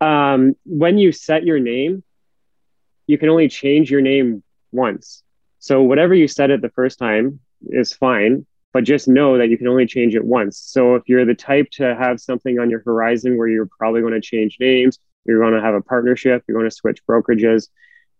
Um, 0.00 0.54
when 0.64 0.98
you 0.98 1.12
set 1.12 1.44
your 1.44 1.60
name, 1.60 2.02
you 3.06 3.18
can 3.18 3.28
only 3.28 3.48
change 3.48 3.90
your 3.90 4.00
name 4.00 4.42
once. 4.72 5.22
So 5.58 5.82
whatever 5.82 6.14
you 6.14 6.28
set 6.28 6.50
it 6.50 6.60
the 6.60 6.70
first 6.70 6.98
time 6.98 7.40
is 7.68 7.92
fine, 7.92 8.46
but 8.74 8.82
just 8.82 9.06
know 9.06 9.38
that 9.38 9.48
you 9.48 9.56
can 9.56 9.68
only 9.68 9.86
change 9.86 10.16
it 10.16 10.24
once. 10.24 10.58
So 10.58 10.96
if 10.96 11.04
you're 11.06 11.24
the 11.24 11.34
type 11.34 11.70
to 11.74 11.94
have 11.94 12.20
something 12.20 12.58
on 12.58 12.68
your 12.68 12.82
horizon 12.82 13.38
where 13.38 13.46
you're 13.46 13.68
probably 13.78 14.00
going 14.00 14.14
to 14.14 14.20
change 14.20 14.56
names, 14.58 14.98
you're 15.24 15.40
going 15.40 15.54
to 15.54 15.60
have 15.60 15.74
a 15.74 15.80
partnership, 15.80 16.42
you're 16.46 16.58
going 16.58 16.68
to 16.68 16.74
switch 16.74 16.98
brokerages, 17.06 17.68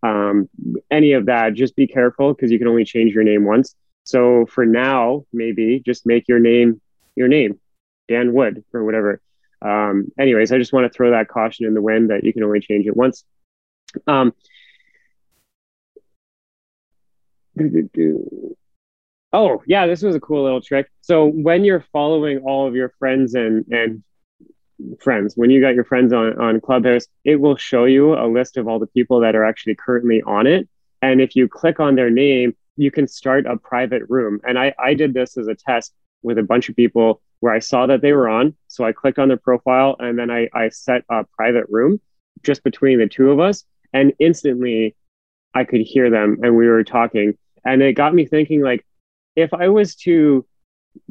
um, 0.04 0.48
any 0.92 1.14
of 1.14 1.26
that, 1.26 1.54
just 1.54 1.74
be 1.74 1.88
careful 1.88 2.32
because 2.32 2.52
you 2.52 2.58
can 2.58 2.68
only 2.68 2.84
change 2.84 3.12
your 3.12 3.24
name 3.24 3.44
once. 3.44 3.74
So 4.04 4.46
for 4.46 4.64
now, 4.64 5.24
maybe 5.32 5.82
just 5.84 6.06
make 6.06 6.28
your 6.28 6.38
name 6.38 6.80
your 7.16 7.28
name, 7.28 7.58
Dan 8.08 8.32
Wood 8.32 8.64
or 8.72 8.84
whatever. 8.84 9.20
Um, 9.60 10.12
anyways, 10.18 10.52
I 10.52 10.58
just 10.58 10.72
want 10.72 10.90
to 10.90 10.96
throw 10.96 11.10
that 11.10 11.26
caution 11.28 11.66
in 11.66 11.74
the 11.74 11.82
wind 11.82 12.10
that 12.10 12.22
you 12.22 12.32
can 12.32 12.44
only 12.44 12.60
change 12.60 12.86
it 12.86 12.96
once. 12.96 13.24
Um, 14.06 14.32
oh 19.34 19.62
yeah, 19.66 19.86
this 19.86 20.02
was 20.02 20.14
a 20.14 20.20
cool 20.20 20.44
little 20.44 20.62
trick. 20.62 20.90
So 21.02 21.26
when 21.26 21.64
you're 21.64 21.84
following 21.92 22.38
all 22.38 22.66
of 22.66 22.74
your 22.74 22.94
friends 22.98 23.34
and 23.34 23.66
and 23.70 24.02
friends, 25.00 25.34
when 25.36 25.50
you 25.50 25.60
got 25.60 25.74
your 25.74 25.84
friends 25.84 26.12
on 26.14 26.40
on 26.40 26.60
Clubhouse, 26.60 27.06
it 27.24 27.36
will 27.36 27.56
show 27.56 27.84
you 27.84 28.14
a 28.14 28.26
list 28.26 28.56
of 28.56 28.66
all 28.66 28.78
the 28.78 28.86
people 28.86 29.20
that 29.20 29.36
are 29.36 29.44
actually 29.44 29.74
currently 29.74 30.22
on 30.22 30.46
it. 30.46 30.68
And 31.02 31.20
if 31.20 31.36
you 31.36 31.48
click 31.48 31.80
on 31.80 31.96
their 31.96 32.08
name, 32.08 32.56
you 32.76 32.90
can 32.90 33.06
start 33.06 33.46
a 33.46 33.56
private 33.56 34.02
room. 34.08 34.40
And 34.44 34.58
I, 34.58 34.74
I 34.78 34.94
did 34.94 35.12
this 35.12 35.36
as 35.36 35.48
a 35.48 35.54
test 35.54 35.92
with 36.22 36.38
a 36.38 36.42
bunch 36.42 36.68
of 36.68 36.76
people 36.76 37.20
where 37.40 37.52
I 37.52 37.58
saw 37.58 37.86
that 37.86 38.00
they 38.00 38.12
were 38.12 38.28
on. 38.28 38.54
So 38.68 38.84
I 38.84 38.92
clicked 38.92 39.18
on 39.18 39.28
their 39.28 39.36
profile 39.36 39.96
and 39.98 40.18
then 40.18 40.30
I, 40.30 40.48
I 40.54 40.70
set 40.70 41.04
a 41.10 41.24
private 41.36 41.66
room 41.68 42.00
just 42.42 42.64
between 42.64 42.98
the 42.98 43.06
two 43.06 43.30
of 43.30 43.38
us. 43.38 43.64
And 43.92 44.14
instantly 44.18 44.96
I 45.52 45.64
could 45.64 45.82
hear 45.82 46.08
them 46.10 46.38
and 46.42 46.56
we 46.56 46.66
were 46.66 46.84
talking. 46.84 47.36
And 47.64 47.82
it 47.82 47.92
got 47.92 48.14
me 48.14 48.26
thinking 48.26 48.62
like, 48.62 48.84
if 49.36 49.52
I 49.52 49.68
was 49.68 49.94
to 49.96 50.46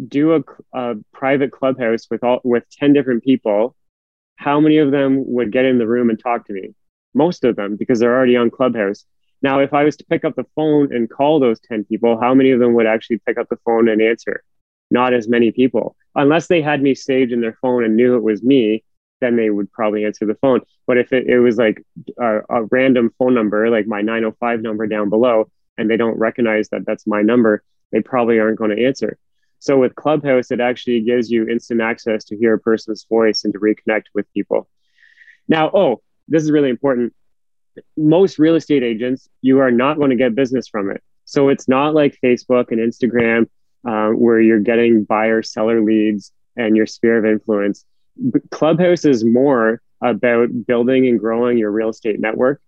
do 0.07 0.35
a, 0.35 0.43
a 0.73 0.95
private 1.11 1.51
clubhouse 1.51 2.07
with 2.09 2.23
all 2.23 2.39
with 2.43 2.63
10 2.71 2.93
different 2.93 3.23
people, 3.23 3.75
how 4.35 4.59
many 4.59 4.77
of 4.77 4.91
them 4.91 5.23
would 5.27 5.51
get 5.51 5.65
in 5.65 5.77
the 5.77 5.87
room 5.87 6.09
and 6.09 6.19
talk 6.19 6.47
to 6.47 6.53
me? 6.53 6.73
Most 7.13 7.43
of 7.43 7.55
them, 7.55 7.75
because 7.75 7.99
they're 7.99 8.15
already 8.15 8.35
on 8.35 8.49
Clubhouse. 8.49 9.05
Now, 9.41 9.59
if 9.59 9.73
I 9.73 9.83
was 9.83 9.97
to 9.97 10.05
pick 10.05 10.23
up 10.23 10.35
the 10.35 10.45
phone 10.55 10.93
and 10.95 11.09
call 11.09 11.39
those 11.39 11.59
10 11.59 11.83
people, 11.85 12.19
how 12.19 12.33
many 12.33 12.51
of 12.51 12.59
them 12.59 12.73
would 12.73 12.87
actually 12.87 13.19
pick 13.25 13.37
up 13.37 13.49
the 13.49 13.59
phone 13.65 13.89
and 13.89 14.01
answer? 14.01 14.43
Not 14.89 15.13
as 15.13 15.27
many 15.27 15.51
people. 15.51 15.95
Unless 16.15 16.47
they 16.47 16.61
had 16.61 16.81
me 16.81 16.95
saved 16.95 17.31
in 17.31 17.41
their 17.41 17.57
phone 17.61 17.83
and 17.83 17.95
knew 17.95 18.15
it 18.15 18.23
was 18.23 18.41
me, 18.41 18.83
then 19.19 19.35
they 19.35 19.49
would 19.49 19.71
probably 19.71 20.05
answer 20.05 20.25
the 20.25 20.35
phone. 20.35 20.61
But 20.87 20.97
if 20.97 21.11
it, 21.13 21.27
it 21.27 21.39
was 21.39 21.57
like 21.57 21.83
a, 22.19 22.39
a 22.49 22.63
random 22.71 23.13
phone 23.17 23.33
number, 23.33 23.69
like 23.69 23.87
my 23.87 24.01
905 24.01 24.61
number 24.61 24.87
down 24.87 25.09
below, 25.09 25.49
and 25.77 25.89
they 25.89 25.97
don't 25.97 26.17
recognize 26.17 26.69
that 26.69 26.85
that's 26.85 27.07
my 27.07 27.21
number, 27.21 27.63
they 27.93 28.01
probably 28.01 28.39
aren't 28.39 28.57
going 28.57 28.75
to 28.75 28.85
answer. 28.85 29.17
So 29.59 29.79
with 29.79 29.95
Clubhouse, 29.95 30.51
it 30.51 30.59
actually 30.59 30.99
gives 30.99 31.31
you 31.31 31.47
instant 31.47 31.79
access 31.79 32.25
to 32.25 32.37
hear 32.37 32.55
a 32.55 32.59
person's 32.59 33.05
voice 33.09 33.45
and 33.45 33.53
to 33.53 33.59
reconnect 33.59 34.07
with 34.13 34.25
people. 34.33 34.67
Now, 35.47 35.71
oh, 35.73 36.01
this 36.27 36.43
is 36.43 36.51
really 36.51 36.69
important 36.69 37.13
most 37.97 38.39
real 38.39 38.55
estate 38.55 38.83
agents, 38.83 39.29
you 39.41 39.59
are 39.59 39.71
not 39.71 39.97
going 39.97 40.09
to 40.09 40.15
get 40.15 40.35
business 40.35 40.67
from 40.67 40.89
it. 40.91 41.01
So 41.25 41.49
it's 41.49 41.67
not 41.67 41.93
like 41.93 42.19
Facebook 42.23 42.71
and 42.71 42.79
Instagram 42.79 43.49
uh, 43.87 44.09
where 44.09 44.39
you're 44.39 44.59
getting 44.59 45.03
buyer 45.03 45.41
seller 45.41 45.81
leads 45.81 46.31
and 46.55 46.75
your 46.75 46.85
sphere 46.85 47.17
of 47.17 47.25
influence. 47.25 47.85
Clubhouse 48.51 49.05
is 49.05 49.23
more 49.23 49.81
about 50.01 50.49
building 50.67 51.07
and 51.07 51.19
growing 51.19 51.57
your 51.57 51.71
real 51.71 51.89
estate 51.89 52.19
network, 52.19 52.61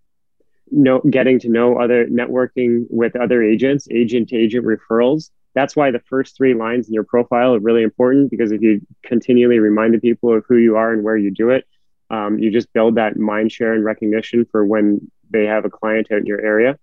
know, 0.70 1.00
getting 1.00 1.38
to 1.40 1.48
know 1.48 1.78
other 1.78 2.06
networking 2.06 2.86
with 2.90 3.16
other 3.16 3.42
agents, 3.42 3.88
agent 3.90 4.28
to 4.30 4.36
agent 4.36 4.64
referrals. 4.64 5.30
That's 5.54 5.74
why 5.74 5.90
the 5.90 6.00
first 6.00 6.36
three 6.36 6.54
lines 6.54 6.88
in 6.88 6.94
your 6.94 7.04
profile 7.04 7.54
are 7.54 7.60
really 7.60 7.82
important 7.82 8.30
because 8.30 8.52
if 8.52 8.60
you 8.60 8.86
continually 9.02 9.58
remind 9.58 9.94
the 9.94 10.00
people 10.00 10.36
of 10.36 10.44
who 10.48 10.56
you 10.56 10.76
are 10.76 10.92
and 10.92 11.02
where 11.02 11.16
you 11.16 11.30
do 11.30 11.50
it, 11.50 11.66
um, 12.10 12.38
you 12.38 12.50
just 12.50 12.72
build 12.72 12.96
that 12.96 13.16
mind 13.16 13.50
share 13.50 13.72
and 13.72 13.84
recognition 13.84 14.46
for 14.50 14.64
when 14.64 15.10
they 15.30 15.46
have 15.46 15.64
a 15.64 15.70
client 15.70 16.08
out 16.12 16.18
in 16.18 16.26
your 16.26 16.40
area. 16.40 16.78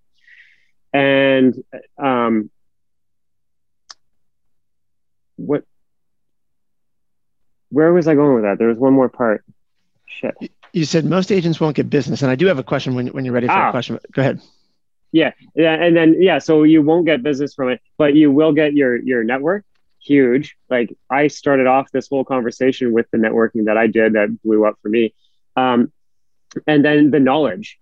And 0.92 1.56
um, 1.98 2.50
what, 5.36 5.64
where 7.70 7.94
was 7.94 8.08
I 8.08 8.16
going 8.16 8.36
with 8.36 8.44
that? 8.44 8.58
There 8.58 8.68
was 8.68 8.78
one 8.78 8.94
more 8.94 9.10
part. 9.10 9.44
Shit. 10.06 10.36
You 10.74 10.86
said 10.86 11.06
most 11.06 11.32
agents 11.32 11.60
won't 11.60 11.76
get 11.76 11.90
business, 11.90 12.22
and 12.22 12.32
I 12.32 12.36
do 12.36 12.48
have 12.48 12.60
a 12.60 12.64
question 12.64 12.96
when 12.96 13.08
when 13.08 13.26
you're 13.26 13.34
ready 13.34 13.48
for 13.48 13.54
ah. 13.54 13.70
a 13.70 13.72
question. 13.72 14.00
Go 14.12 14.22
ahead. 14.22 14.42
Yeah, 15.12 15.32
yeah, 15.56 15.74
and 15.74 15.96
then 15.96 16.16
yeah, 16.20 16.40
so 16.40 16.64
you 16.64 16.82
won't 16.82 17.06
get 17.06 17.22
business 17.22 17.54
from 17.54 17.70
it, 17.70 17.80
but 17.98 18.16
you 18.16 18.32
will 18.32 18.52
get 18.52 18.74
your 18.74 18.96
your 18.96 19.24
network 19.24 19.64
huge. 20.04 20.56
Like 20.70 20.96
I 21.10 21.28
started 21.28 21.68
off 21.68 21.92
this 21.92 22.08
whole 22.08 22.26
conversation 22.26 22.94
with 22.94 23.08
the 23.12 23.18
networking 23.18 23.66
that 23.66 23.78
I 23.78 23.88
did 23.88 24.14
that 24.14 24.42
blew 24.44 24.66
up 24.66 24.78
for 24.82 24.90
me. 24.90 25.14
Um, 25.56 25.92
and 26.68 26.84
then 26.84 27.12
the 27.12 27.20
knowledge. 27.20 27.80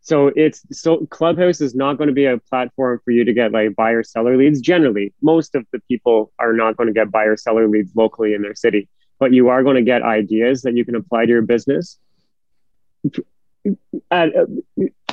So 0.00 0.28
it's 0.36 0.62
so 0.70 1.04
Clubhouse 1.06 1.60
is 1.60 1.74
not 1.74 1.98
going 1.98 2.08
to 2.08 2.14
be 2.14 2.26
a 2.26 2.38
platform 2.38 3.00
for 3.04 3.10
you 3.10 3.24
to 3.24 3.32
get 3.32 3.52
like 3.52 3.74
buyer 3.74 4.04
seller 4.04 4.36
leads. 4.36 4.60
Generally, 4.60 5.12
most 5.20 5.54
of 5.54 5.66
the 5.72 5.80
people 5.88 6.32
are 6.38 6.52
not 6.52 6.76
going 6.76 6.86
to 6.86 6.92
get 6.92 7.10
buyer 7.10 7.36
seller 7.36 7.68
leads 7.68 7.94
locally 7.96 8.32
in 8.32 8.42
their 8.42 8.54
city, 8.54 8.88
but 9.18 9.32
you 9.32 9.48
are 9.48 9.62
going 9.62 9.76
to 9.76 9.82
get 9.82 10.02
ideas 10.02 10.62
that 10.62 10.76
you 10.76 10.84
can 10.84 10.94
apply 10.94 11.26
to 11.26 11.30
your 11.30 11.42
business. 11.42 11.98
uh, 14.10 14.26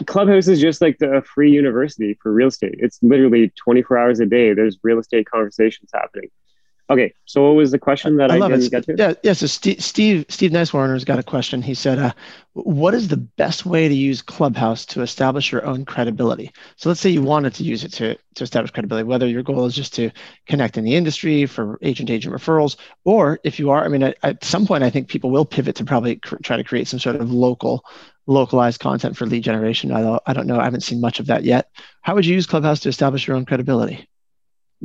Clubhouse 0.06 0.48
is 0.48 0.60
just 0.60 0.82
like 0.82 0.98
the 1.00 1.24
free 1.34 1.52
university 1.52 2.18
for 2.22 2.32
real 2.32 2.48
estate. 2.48 2.76
It's 2.80 3.00
literally 3.02 3.52
24 3.56 3.98
hours 3.98 4.20
a 4.20 4.26
day. 4.26 4.54
There's 4.54 4.78
real 4.84 5.00
estate 5.00 5.30
conversations 5.30 5.90
happening. 5.94 6.30
Okay, 6.94 7.12
so 7.26 7.48
what 7.48 7.56
was 7.56 7.72
the 7.72 7.80
question 7.80 8.18
that 8.18 8.30
I, 8.30 8.36
I 8.36 8.48
didn't 8.48 8.66
it. 8.66 8.72
get 8.72 8.84
to? 8.86 8.96
Yeah, 8.96 9.14
yeah. 9.24 9.34
So 9.34 9.48
Steve 9.48 9.84
Steve, 9.84 10.26
Steve 10.30 10.52
Nicewarner's 10.52 11.04
got 11.04 11.18
a 11.18 11.24
question. 11.24 11.64
He 11.64 11.74
said, 11.74 11.98
uh, 11.98 12.14
"What 12.54 12.94
is 12.94 13.08
the 13.08 13.18
best 13.18 13.66
way 13.66 13.88
to 13.88 13.94
use 13.96 14.22
Clubhouse 14.22 14.86
to 14.88 15.02
establish 15.02 15.52
your 15.52 15.66
own 15.66 15.86
credibility?" 15.86 16.52
So 16.76 16.90
let's 16.90 17.02
say 17.02 17.10
you 17.10 17.24
wanted 17.24 17.56
to 17.56 17.64
use 17.64 17.84
it 17.84 17.94
to 17.94 18.16
to 18.36 18.44
establish 18.44 18.70
credibility, 18.70 19.08
whether 19.08 19.28
your 19.28 19.42
goal 19.42 19.66
is 19.66 19.76
just 19.76 19.96
to 19.96 20.12
connect 20.46 20.78
in 20.78 20.84
the 20.84 20.96
industry 20.96 21.48
for 21.48 21.80
agent 21.82 22.12
agent 22.12 22.36
referrals, 22.36 22.76
or 23.06 23.40
if 23.44 23.58
you 23.58 23.72
are, 23.72 23.84
I 23.84 23.88
mean, 23.88 24.04
at, 24.04 24.18
at 24.22 24.44
some 24.44 24.68
point, 24.68 24.84
I 24.84 24.92
think 24.92 25.08
people 25.08 25.32
will 25.32 25.46
pivot 25.46 25.76
to 25.78 25.86
probably 25.86 26.18
cr- 26.18 26.36
try 26.44 26.58
to 26.58 26.64
create 26.64 26.88
some 26.88 27.00
sort 27.00 27.16
of 27.16 27.32
local 27.32 27.84
localized 28.28 28.80
content 28.80 29.18
for 29.18 29.26
lead 29.26 29.44
generation. 29.44 29.92
I 29.92 30.02
don't, 30.02 30.22
I 30.28 30.34
don't 30.34 30.48
know. 30.48 30.60
I 30.60 30.66
haven't 30.66 30.82
seen 30.82 31.02
much 31.02 31.20
of 31.20 31.26
that 31.26 31.44
yet. 31.44 31.70
How 32.02 32.14
would 32.14 32.26
you 32.26 32.36
use 32.36 32.46
Clubhouse 32.46 32.82
to 32.82 32.90
establish 32.90 33.28
your 33.28 33.36
own 33.36 33.46
credibility? 33.46 34.08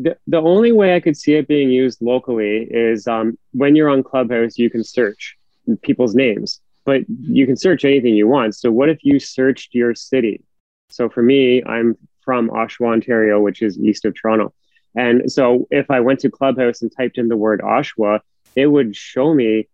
The, 0.00 0.16
the 0.26 0.38
only 0.38 0.72
way 0.72 0.94
I 0.94 1.00
could 1.00 1.16
see 1.16 1.34
it 1.34 1.48
being 1.48 1.70
used 1.70 2.00
locally 2.00 2.68
is 2.70 3.06
um, 3.06 3.36
when 3.52 3.74
you're 3.76 3.90
on 3.90 4.02
Clubhouse, 4.02 4.56
you 4.56 4.70
can 4.70 4.84
search. 4.84 5.36
people's 5.82 6.14
names, 6.14 6.60
but 6.84 7.02
you 7.08 7.46
can 7.46 7.56
search 7.56 7.84
anything 7.84 8.14
you 8.14 8.26
want. 8.28 8.54
So 8.54 8.70
what 8.70 8.88
if 8.88 8.98
you 9.02 9.18
searched 9.20 9.74
your 9.74 9.94
city? 9.94 10.42
So 10.88 11.08
for 11.08 11.22
me, 11.22 11.62
I'm 11.64 11.96
from 12.22 12.48
Oshawa, 12.48 12.92
Ontario, 12.92 13.40
which 13.40 13.60
is 13.62 13.78
east 13.78 14.04
of 14.04 14.14
Toronto. 14.14 14.54
And 14.94 15.30
so 15.30 15.66
if 15.70 15.90
I 15.90 16.00
went 16.00 16.20
to 16.20 16.30
Clubhouse 16.30 16.82
and 16.82 16.90
typed 16.96 17.18
in 17.18 17.28
the 17.28 17.36
word 17.36 17.60
Oshawa, 17.60 18.20
it 18.56 18.66
would 18.66 18.96
show 18.96 19.34
me 19.34 19.68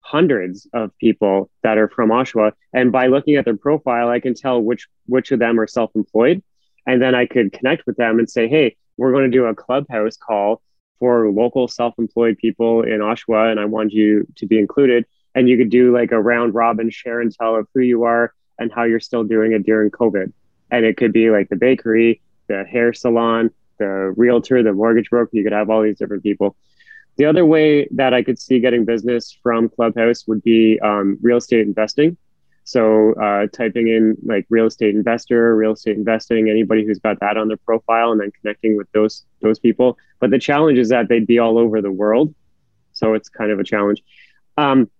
hundreds 0.00 0.66
of 0.72 0.90
people 0.98 1.50
that 1.62 1.78
are 1.78 1.88
from 1.88 2.10
Oshawa. 2.10 2.52
And 2.72 2.92
by 2.92 3.06
looking 3.06 3.36
at 3.36 3.44
their 3.44 3.56
profile, 3.56 4.08
I 4.08 4.20
can 4.20 4.34
tell 4.34 4.60
which 4.60 4.86
which 5.06 5.32
of 5.32 5.38
them 5.38 5.58
are 5.58 5.66
self-employed. 5.66 6.42
And 6.86 7.02
then 7.02 7.14
I 7.14 7.26
could 7.26 7.52
connect 7.52 7.86
with 7.86 7.96
them 7.96 8.18
and 8.18 8.28
say, 8.28 8.48
hey, 8.48 8.76
we're 8.98 9.12
going 9.12 9.30
to 9.30 9.36
do 9.36 9.46
a 9.46 9.54
clubhouse 9.54 10.16
call 10.16 10.60
for 10.98 11.30
local 11.30 11.68
self-employed 11.68 12.36
people 12.36 12.82
in 12.82 12.98
Oshawa, 13.00 13.50
and 13.50 13.60
I 13.60 13.64
want 13.64 13.92
you 13.92 14.26
to 14.36 14.46
be 14.46 14.58
included. 14.58 15.06
And 15.34 15.48
you 15.48 15.56
could 15.56 15.70
do 15.70 15.94
like 15.94 16.10
a 16.10 16.20
round 16.20 16.54
robin 16.54 16.90
share 16.90 17.20
and 17.20 17.32
tell 17.32 17.54
of 17.54 17.68
who 17.72 17.80
you 17.80 18.02
are 18.02 18.34
and 18.58 18.72
how 18.72 18.82
you're 18.82 19.00
still 19.00 19.22
doing 19.24 19.52
it 19.52 19.64
during 19.64 19.90
COVID. 19.90 20.32
And 20.70 20.84
it 20.84 20.96
could 20.96 21.12
be 21.12 21.30
like 21.30 21.48
the 21.48 21.56
bakery, 21.56 22.20
the 22.48 22.64
hair 22.64 22.92
salon, 22.92 23.50
the 23.78 24.12
realtor, 24.16 24.62
the 24.62 24.72
mortgage 24.72 25.08
broker. 25.10 25.30
You 25.32 25.44
could 25.44 25.52
have 25.52 25.70
all 25.70 25.82
these 25.82 25.98
different 25.98 26.24
people. 26.24 26.56
The 27.16 27.26
other 27.26 27.46
way 27.46 27.88
that 27.92 28.14
I 28.14 28.22
could 28.22 28.38
see 28.40 28.58
getting 28.58 28.84
business 28.84 29.36
from 29.42 29.68
Clubhouse 29.68 30.26
would 30.26 30.42
be 30.42 30.80
um, 30.80 31.18
real 31.22 31.36
estate 31.36 31.66
investing. 31.66 32.16
So 32.68 33.14
uh, 33.14 33.46
typing 33.46 33.88
in 33.88 34.18
like 34.26 34.44
real 34.50 34.66
estate 34.66 34.94
investor, 34.94 35.56
real 35.56 35.72
estate 35.72 35.96
investing, 35.96 36.50
anybody 36.50 36.84
who's 36.84 36.98
got 36.98 37.18
that 37.20 37.38
on 37.38 37.48
their 37.48 37.56
profile, 37.56 38.12
and 38.12 38.20
then 38.20 38.30
connecting 38.30 38.76
with 38.76 38.92
those 38.92 39.24
those 39.40 39.58
people. 39.58 39.96
But 40.20 40.30
the 40.30 40.38
challenge 40.38 40.76
is 40.76 40.90
that 40.90 41.08
they'd 41.08 41.26
be 41.26 41.38
all 41.38 41.56
over 41.56 41.80
the 41.80 41.90
world, 41.90 42.34
so 42.92 43.14
it's 43.14 43.30
kind 43.30 43.50
of 43.50 43.58
a 43.58 43.64
challenge. 43.64 44.02
Um, 44.58 44.90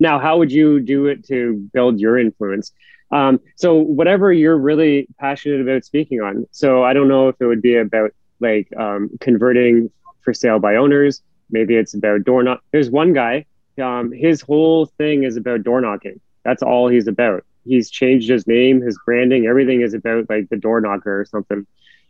now, 0.00 0.18
how 0.18 0.38
would 0.38 0.50
you 0.50 0.80
do 0.80 1.06
it 1.06 1.24
to 1.28 1.58
build 1.72 2.00
your 2.00 2.18
influence? 2.18 2.72
Um, 3.12 3.38
so 3.54 3.74
whatever 3.74 4.32
you're 4.32 4.58
really 4.58 5.06
passionate 5.16 5.60
about 5.60 5.84
speaking 5.84 6.20
on. 6.20 6.44
So 6.50 6.82
I 6.82 6.92
don't 6.92 7.06
know 7.06 7.28
if 7.28 7.36
it 7.38 7.46
would 7.46 7.62
be 7.62 7.76
about 7.76 8.10
like 8.40 8.68
um, 8.76 9.10
converting 9.20 9.92
for 10.22 10.34
sale 10.34 10.58
by 10.58 10.74
owners. 10.74 11.22
Maybe 11.52 11.76
it's 11.76 11.94
about 11.94 12.24
door 12.24 12.42
knock. 12.42 12.64
There's 12.72 12.90
one 12.90 13.12
guy. 13.12 13.46
Um, 13.80 14.10
his 14.10 14.40
whole 14.40 14.86
thing 14.86 15.22
is 15.22 15.36
about 15.36 15.62
door 15.62 15.80
knocking. 15.80 16.20
That's 16.44 16.62
all 16.62 16.88
he's 16.88 17.06
about. 17.06 17.44
He's 17.64 17.90
changed 17.90 18.28
his 18.28 18.46
name, 18.46 18.80
his 18.80 18.98
branding, 19.04 19.46
everything 19.46 19.82
is 19.82 19.94
about 19.94 20.30
like 20.30 20.48
the 20.48 20.56
door 20.56 20.80
knocker 20.80 21.20
or 21.20 21.24
something. 21.24 21.66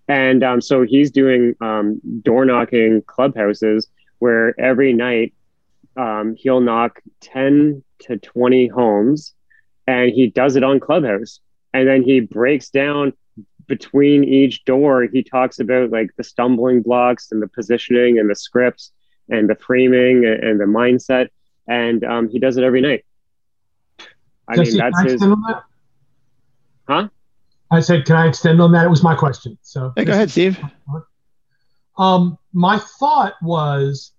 And 0.08 0.42
um, 0.42 0.60
so 0.60 0.82
he's 0.82 1.10
doing 1.10 1.54
um, 1.60 2.00
door 2.22 2.44
knocking 2.44 3.02
clubhouses 3.02 3.88
where 4.18 4.58
every 4.60 4.92
night 4.92 5.34
um, 5.96 6.34
he'll 6.36 6.60
knock 6.60 7.00
10 7.20 7.82
to 8.00 8.16
20 8.16 8.68
homes 8.68 9.34
and 9.86 10.10
he 10.10 10.28
does 10.28 10.56
it 10.56 10.64
on 10.64 10.80
Clubhouse. 10.80 11.40
And 11.72 11.86
then 11.86 12.02
he 12.02 12.20
breaks 12.20 12.70
down 12.70 13.12
between 13.66 14.24
each 14.24 14.64
door. 14.64 15.04
He 15.04 15.22
talks 15.22 15.60
about 15.60 15.90
like 15.90 16.10
the 16.16 16.24
stumbling 16.24 16.82
blocks 16.82 17.30
and 17.30 17.40
the 17.40 17.48
positioning 17.48 18.18
and 18.18 18.28
the 18.28 18.34
scripts 18.34 18.92
and 19.28 19.48
the 19.48 19.54
framing 19.54 20.24
and, 20.24 20.42
and 20.42 20.60
the 20.60 20.64
mindset. 20.64 21.28
And 21.68 22.02
um, 22.04 22.28
he 22.28 22.38
does 22.38 22.56
it 22.56 22.64
every 22.64 22.80
night. 22.80 23.04
I 24.50 24.56
Jesse, 24.56 24.78
mean, 24.78 24.78
that's 24.78 25.12
his. 25.12 25.22
Huh? 26.88 27.08
I 27.70 27.80
said, 27.80 28.04
can 28.04 28.16
I 28.16 28.26
extend 28.26 28.60
on 28.60 28.72
that? 28.72 28.84
It 28.84 28.88
was 28.88 29.02
my 29.02 29.14
question. 29.14 29.56
So 29.62 29.92
hey, 29.96 30.04
go 30.04 30.12
ahead, 30.12 30.30
Steve. 30.30 30.58
Um, 31.96 32.36
my 32.52 32.78
thought 32.78 33.34
was 33.42 34.12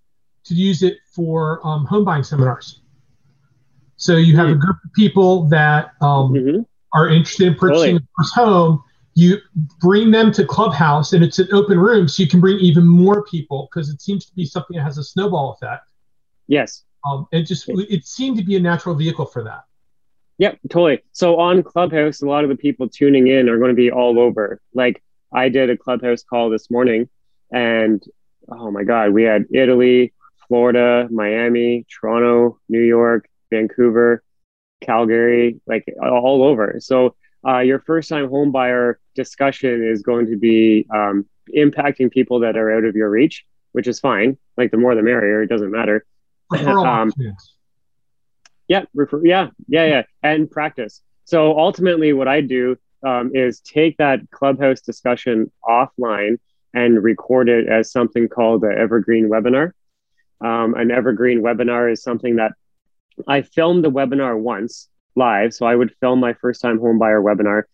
to 0.44 0.54
use 0.54 0.82
it 0.82 0.98
for 1.14 1.64
um, 1.66 1.84
home 1.84 2.04
buying 2.04 2.22
seminars. 2.22 2.80
So 3.96 4.16
you 4.16 4.36
have 4.36 4.48
a 4.48 4.54
group 4.54 4.76
of 4.84 4.92
people 4.94 5.48
that 5.48 5.92
um, 6.00 6.32
mm-hmm. 6.32 6.60
are 6.92 7.08
interested 7.08 7.46
in 7.46 7.54
purchasing 7.54 7.98
totally. 7.98 8.08
a 8.18 8.22
first 8.22 8.34
home. 8.34 8.82
You 9.14 9.36
bring 9.80 10.10
them 10.10 10.32
to 10.32 10.46
Clubhouse, 10.46 11.12
and 11.12 11.22
it's 11.22 11.38
an 11.38 11.48
open 11.52 11.78
room, 11.78 12.08
so 12.08 12.22
you 12.22 12.28
can 12.28 12.40
bring 12.40 12.58
even 12.58 12.86
more 12.86 13.24
people 13.24 13.68
because 13.70 13.90
it 13.90 14.00
seems 14.00 14.24
to 14.26 14.34
be 14.34 14.46
something 14.46 14.76
that 14.76 14.82
has 14.82 14.96
a 14.96 15.04
snowball 15.04 15.52
effect. 15.52 15.90
Yes. 16.46 16.84
Um, 17.06 17.26
it 17.30 17.42
just 17.42 17.68
it 17.68 18.06
seemed 18.06 18.38
to 18.38 18.42
be 18.42 18.56
a 18.56 18.60
natural 18.60 18.94
vehicle 18.94 19.26
for 19.26 19.44
that. 19.44 19.64
Yep, 20.38 20.58
totally. 20.70 21.02
So 21.12 21.38
on 21.38 21.62
Clubhouse, 21.62 22.22
a 22.22 22.26
lot 22.26 22.44
of 22.44 22.50
the 22.50 22.56
people 22.56 22.88
tuning 22.88 23.28
in 23.28 23.48
are 23.48 23.58
going 23.58 23.70
to 23.70 23.74
be 23.74 23.90
all 23.90 24.18
over. 24.18 24.60
Like 24.74 25.02
I 25.32 25.48
did 25.48 25.70
a 25.70 25.76
Clubhouse 25.76 26.22
call 26.22 26.50
this 26.50 26.70
morning, 26.70 27.08
and 27.52 28.02
oh 28.48 28.70
my 28.70 28.84
God, 28.84 29.12
we 29.12 29.22
had 29.22 29.46
Italy, 29.52 30.12
Florida, 30.48 31.08
Miami, 31.10 31.86
Toronto, 31.88 32.58
New 32.68 32.80
York, 32.82 33.28
Vancouver, 33.50 34.22
Calgary, 34.80 35.60
like 35.66 35.84
all 36.02 36.42
over. 36.42 36.76
So 36.80 37.14
uh, 37.46 37.58
your 37.60 37.80
first 37.80 38.08
time 38.08 38.28
home 38.28 38.52
buyer 38.52 38.98
discussion 39.14 39.84
is 39.84 40.02
going 40.02 40.26
to 40.30 40.36
be 40.36 40.86
um, 40.94 41.26
impacting 41.56 42.10
people 42.10 42.40
that 42.40 42.56
are 42.56 42.76
out 42.76 42.84
of 42.84 42.96
your 42.96 43.10
reach, 43.10 43.44
which 43.72 43.86
is 43.86 44.00
fine. 44.00 44.38
Like 44.56 44.70
the 44.70 44.76
more 44.76 44.94
the 44.94 45.02
merrier, 45.02 45.42
it 45.42 45.48
doesn't 45.48 45.70
matter. 45.70 46.04
um, 46.52 47.12
yeah, 48.72 48.84
refer, 48.94 49.22
yeah, 49.22 49.48
yeah, 49.68 49.84
yeah, 49.84 50.02
and 50.22 50.50
practice. 50.50 51.02
So 51.24 51.58
ultimately, 51.58 52.14
what 52.14 52.26
I 52.26 52.40
do 52.40 52.76
um, 53.06 53.30
is 53.34 53.60
take 53.60 53.98
that 53.98 54.20
clubhouse 54.30 54.80
discussion 54.80 55.52
offline 55.62 56.38
and 56.72 57.04
record 57.04 57.50
it 57.50 57.68
as 57.68 57.92
something 57.92 58.28
called 58.28 58.64
an 58.64 58.72
evergreen 58.72 59.28
webinar. 59.28 59.72
Um, 60.40 60.72
an 60.74 60.90
evergreen 60.90 61.42
webinar 61.42 61.92
is 61.92 62.02
something 62.02 62.36
that 62.36 62.52
I 63.28 63.42
filmed 63.42 63.84
the 63.84 63.90
webinar 63.90 64.40
once 64.40 64.88
live. 65.16 65.52
So 65.52 65.66
I 65.66 65.76
would 65.76 65.94
film 66.00 66.18
my 66.18 66.32
first 66.32 66.62
time 66.62 66.78
homebuyer 66.78 67.22
webinar 67.22 67.64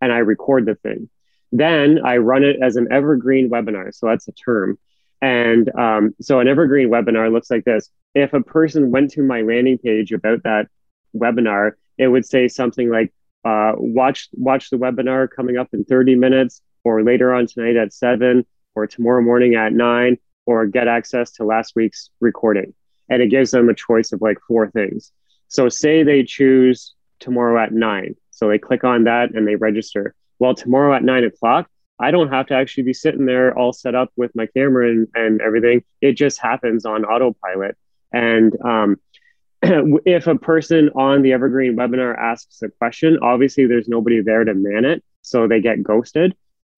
and 0.00 0.12
I 0.12 0.18
record 0.18 0.66
the 0.66 0.74
thing. 0.74 1.08
Then 1.52 2.00
I 2.04 2.16
run 2.16 2.42
it 2.42 2.56
as 2.60 2.74
an 2.74 2.88
evergreen 2.90 3.48
webinar. 3.48 3.94
So 3.94 4.06
that's 4.08 4.26
a 4.26 4.32
term. 4.32 4.76
And 5.22 5.72
um, 5.76 6.16
so 6.20 6.40
an 6.40 6.48
evergreen 6.48 6.88
webinar 6.88 7.32
looks 7.32 7.48
like 7.48 7.64
this. 7.64 7.90
If 8.18 8.32
a 8.32 8.42
person 8.42 8.90
went 8.90 9.10
to 9.12 9.22
my 9.22 9.42
landing 9.42 9.78
page 9.78 10.12
about 10.12 10.42
that 10.44 10.68
webinar, 11.16 11.72
it 11.96 12.08
would 12.08 12.26
say 12.26 12.48
something 12.48 12.90
like, 12.90 13.12
uh, 13.44 13.72
watch, 13.76 14.28
watch 14.32 14.70
the 14.70 14.76
webinar 14.76 15.28
coming 15.30 15.56
up 15.56 15.68
in 15.72 15.84
30 15.84 16.16
minutes 16.16 16.62
or 16.84 17.02
later 17.02 17.32
on 17.32 17.46
tonight 17.46 17.76
at 17.76 17.92
seven 17.92 18.44
or 18.74 18.86
tomorrow 18.86 19.22
morning 19.22 19.54
at 19.54 19.72
nine 19.72 20.18
or 20.46 20.66
get 20.66 20.88
access 20.88 21.32
to 21.32 21.44
last 21.44 21.74
week's 21.76 22.10
recording 22.20 22.74
and 23.08 23.22
it 23.22 23.28
gives 23.28 23.50
them 23.50 23.68
a 23.68 23.74
choice 23.74 24.12
of 24.12 24.20
like 24.20 24.38
four 24.46 24.70
things. 24.70 25.12
So 25.48 25.68
say 25.68 26.02
they 26.02 26.24
choose 26.24 26.94
tomorrow 27.20 27.62
at 27.62 27.72
nine. 27.72 28.16
So 28.30 28.48
they 28.48 28.58
click 28.58 28.84
on 28.84 29.04
that 29.04 29.34
and 29.34 29.46
they 29.46 29.56
register. 29.56 30.14
Well, 30.38 30.54
tomorrow 30.54 30.94
at 30.94 31.02
nine 31.02 31.24
o'clock, 31.24 31.68
I 31.98 32.10
don't 32.10 32.28
have 32.28 32.46
to 32.46 32.54
actually 32.54 32.84
be 32.84 32.92
sitting 32.92 33.26
there 33.26 33.56
all 33.58 33.72
set 33.72 33.94
up 33.94 34.12
with 34.16 34.30
my 34.36 34.46
camera 34.46 34.88
and, 34.88 35.08
and 35.14 35.40
everything. 35.40 35.82
It 36.00 36.12
just 36.12 36.38
happens 36.38 36.84
on 36.84 37.04
autopilot. 37.04 37.76
And 38.12 38.56
um, 38.64 38.96
if 39.62 40.26
a 40.26 40.36
person 40.36 40.90
on 40.90 41.22
the 41.22 41.32
Evergreen 41.32 41.76
webinar 41.76 42.16
asks 42.16 42.62
a 42.62 42.68
question, 42.68 43.18
obviously 43.22 43.66
there's 43.66 43.88
nobody 43.88 44.22
there 44.22 44.44
to 44.44 44.54
man 44.54 44.84
it. 44.84 45.04
So 45.22 45.46
they 45.46 45.60
get 45.60 45.82
ghosted. 45.82 46.36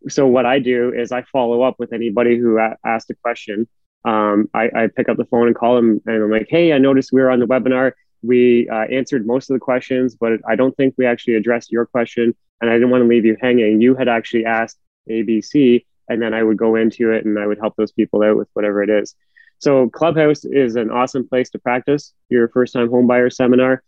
So 0.08 0.26
what 0.26 0.46
I 0.46 0.58
do 0.58 0.92
is 0.94 1.12
I 1.12 1.22
follow 1.22 1.62
up 1.62 1.76
with 1.78 1.92
anybody 1.92 2.38
who 2.38 2.58
a- 2.58 2.76
asked 2.84 3.10
a 3.10 3.14
question 3.14 3.68
um, 4.04 4.48
I, 4.54 4.70
I, 4.74 4.86
pick 4.86 5.08
up 5.08 5.18
the 5.18 5.26
phone 5.26 5.46
and 5.46 5.56
call 5.56 5.76
them 5.76 6.00
and 6.06 6.22
I'm 6.22 6.30
like, 6.30 6.46
hey, 6.48 6.72
I 6.72 6.78
noticed 6.78 7.12
we 7.12 7.20
were 7.20 7.30
on 7.30 7.38
the 7.38 7.46
webinar. 7.46 7.92
We 8.22 8.68
uh, 8.68 8.86
answered 8.90 9.26
most 9.26 9.50
of 9.50 9.54
the 9.54 9.60
questions, 9.60 10.14
but 10.14 10.40
I 10.48 10.56
don't 10.56 10.74
think 10.76 10.94
we 10.96 11.06
actually 11.06 11.34
addressed 11.34 11.70
your 11.70 11.86
question. 11.86 12.34
And 12.60 12.70
I 12.70 12.74
didn't 12.74 12.90
want 12.90 13.02
to 13.02 13.08
leave 13.08 13.24
you 13.24 13.36
hanging. 13.40 13.80
You 13.80 13.94
had 13.94 14.08
actually 14.08 14.44
asked 14.46 14.78
ABC, 15.08 15.84
and 16.08 16.20
then 16.20 16.34
I 16.34 16.42
would 16.42 16.56
go 16.56 16.76
into 16.76 17.10
it 17.12 17.24
and 17.24 17.38
I 17.38 17.46
would 17.46 17.58
help 17.58 17.76
those 17.76 17.92
people 17.92 18.22
out 18.22 18.36
with 18.36 18.48
whatever 18.54 18.82
it 18.82 18.90
is. 18.90 19.14
So 19.61 19.88
Clubhouse 19.88 20.44
is 20.44 20.77
an 20.77 20.90
awesome 20.90 21.29
place 21.29 21.51
to 21.51 21.59
practice 21.59 22.12
your 22.29 22.49
first 22.49 22.73
time 22.73 22.88
homebuyer 22.88 23.33
seminar. 23.33 23.83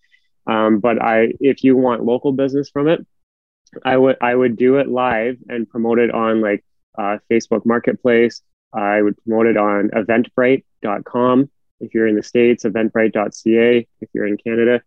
Um, 0.47 0.79
but 0.81 1.01
I, 1.01 1.33
if 1.41 1.65
you 1.65 1.77
want 1.77 2.05
local 2.05 2.33
business 2.33 2.71
from 2.71 2.89
it, 2.89 3.05
I 3.85 3.97
would 3.97 4.17
I 4.21 4.35
would 4.35 4.57
do 4.57 4.77
it 4.77 4.89
live 4.89 5.39
and 5.49 5.69
promote 5.69 5.99
it 5.99 6.11
on 6.13 6.41
like 6.41 6.65
uh, 6.99 7.19
Facebook 7.31 7.65
Marketplace, 7.65 8.43
I 8.73 9.03
would 9.03 9.17
promote 9.25 9.47
it 9.47 9.57
on 9.57 9.91
eventbrite.com 9.91 11.51
if 11.81 11.95
you're 11.95 12.07
in 12.07 12.17
the 12.17 12.23
States, 12.23 12.65
eventbrite.ca 12.65 13.89
if 14.01 14.09
you're 14.13 14.27
in 14.27 14.37
Canada, 14.37 14.83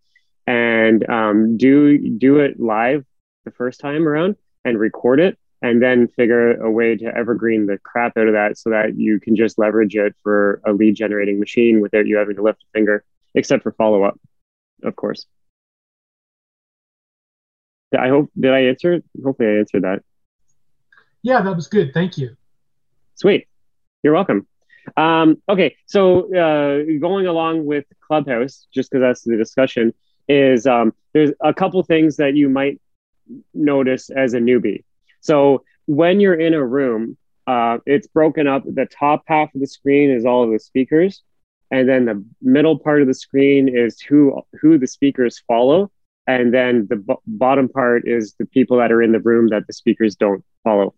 and 0.48 1.08
um, 1.10 1.58
do, 1.58 2.18
do 2.18 2.40
it 2.40 2.60
live 2.60 3.06
the 3.44 3.52
first 3.52 3.80
time 3.80 4.08
around 4.08 4.36
and 4.64 4.80
record 4.80 5.20
it 5.20 5.38
and 5.66 5.82
then 5.82 6.08
figure 6.08 6.62
a 6.62 6.70
way 6.70 6.96
to 6.96 7.06
evergreen 7.06 7.66
the 7.66 7.80
crap 7.80 8.16
out 8.18 8.28
of 8.28 8.34
that 8.34 8.56
so 8.56 8.70
that 8.70 8.96
you 8.96 9.20
can 9.20 9.36
just 9.36 9.58
leverage 9.58 9.96
it 9.96 10.16
for 10.22 10.62
a 10.64 10.72
lead 10.72 10.96
generating 10.96 11.40
machine 11.40 11.82
without 11.82 12.06
you 12.06 12.18
having 12.18 12.36
to 12.36 12.44
lift 12.44 12.62
a 12.62 12.68
finger, 12.72 13.04
except 13.34 13.64
for 13.64 13.72
follow 13.72 14.04
up, 14.04 14.20
of 14.84 14.96
course. 14.96 15.26
I 17.98 18.10
hope 18.10 18.30
did 18.40 18.54
I 18.54 18.66
answer? 18.66 19.02
Hopefully, 19.24 19.50
I 19.50 19.60
answered 19.60 19.84
that. 19.84 20.04
Yeah, 21.24 21.42
that 21.42 21.56
was 21.56 21.68
good. 21.68 21.94
Thank 21.96 22.20
you. 22.20 22.36
Sweet. 23.16 23.48
You're 24.04 24.14
welcome. 24.14 24.46
Um, 24.96 25.42
okay, 25.50 25.76
so 25.88 26.32
uh, 26.36 26.84
going 27.00 27.26
along 27.26 27.66
with 27.66 27.86
Clubhouse, 28.06 28.68
just 28.72 28.92
because 28.92 29.02
that's 29.02 29.24
the 29.24 29.36
discussion, 29.36 29.96
is 30.28 30.68
um, 30.68 30.94
there's 31.14 31.32
a 31.42 31.56
couple 31.56 31.82
things 31.82 32.18
that 32.18 32.36
you 32.36 32.50
might 32.50 32.80
notice 33.56 34.12
as 34.12 34.36
a 34.36 34.40
newbie. 34.40 34.84
So 35.26 35.64
when 35.88 36.20
you're 36.20 36.40
in 36.40 36.54
a 36.54 36.64
room, 36.64 37.18
uh, 37.48 37.80
it's 37.86 38.08
broken 38.08 38.48
up. 38.48 38.64
The 38.64 38.86
top 38.86 39.24
half 39.26 39.54
of 39.56 39.60
the 39.60 39.68
screen 39.68 40.12
is 40.12 40.26
all 40.26 40.44
of 40.44 40.52
the 40.52 40.60
speakers, 40.60 41.24
and 41.72 41.90
then 41.90 42.06
the 42.06 42.24
middle 42.42 42.78
part 42.78 43.02
of 43.02 43.08
the 43.08 43.14
screen 43.14 43.68
is 43.68 44.00
who 44.00 44.42
who 44.62 44.78
the 44.78 44.88
speakers 44.88 45.42
follow, 45.48 45.92
and 46.28 46.54
then 46.54 46.86
the 46.90 46.98
b- 46.98 47.16
bottom 47.26 47.70
part 47.70 48.08
is 48.08 48.36
the 48.38 48.46
people 48.46 48.78
that 48.78 48.92
are 48.92 49.02
in 49.02 49.12
the 49.12 49.20
room 49.20 49.48
that 49.50 49.66
the 49.66 49.74
speakers 49.74 50.16
don't 50.16 50.44
follow. 50.64 50.94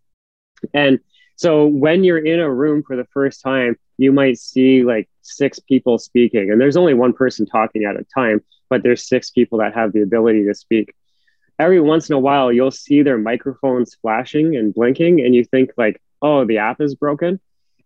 And 0.73 0.99
so 1.37 1.65
when 1.65 2.03
you're 2.03 2.25
in 2.25 2.39
a 2.39 2.53
room 2.53 2.83
for 2.83 2.97
the 2.97 3.07
first 3.13 3.41
time, 3.41 3.77
you 3.97 4.11
might 4.11 4.39
see 4.39 4.83
like 4.83 5.07
six 5.21 5.59
people 5.59 5.97
speaking, 5.99 6.51
and 6.51 6.59
there's 6.59 6.77
only 6.77 6.93
one 6.93 7.13
person 7.13 7.45
talking 7.45 7.85
at 7.85 7.95
a 7.95 8.05
time, 8.13 8.41
but 8.69 8.83
there's 8.83 9.07
six 9.07 9.29
people 9.29 9.59
that 9.59 9.73
have 9.73 9.93
the 9.93 10.01
ability 10.01 10.45
to 10.45 10.53
speak. 10.53 10.93
Every 11.59 11.81
once 11.81 12.09
in 12.09 12.15
a 12.15 12.19
while, 12.19 12.51
you'll 12.51 12.71
see 12.71 13.01
their 13.01 13.17
microphones 13.17 13.95
flashing 13.95 14.55
and 14.55 14.73
blinking, 14.73 15.21
and 15.21 15.33
you 15.33 15.43
think 15.43 15.71
like, 15.77 16.01
"Oh, 16.21 16.45
the 16.45 16.59
app 16.59 16.81
is 16.81 16.95
broken," 16.95 17.39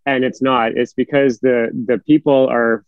and 0.06 0.24
it's 0.24 0.42
not. 0.42 0.78
It's 0.78 0.94
because 0.94 1.40
the 1.40 1.70
the 1.88 2.00
people 2.00 2.48
are 2.50 2.86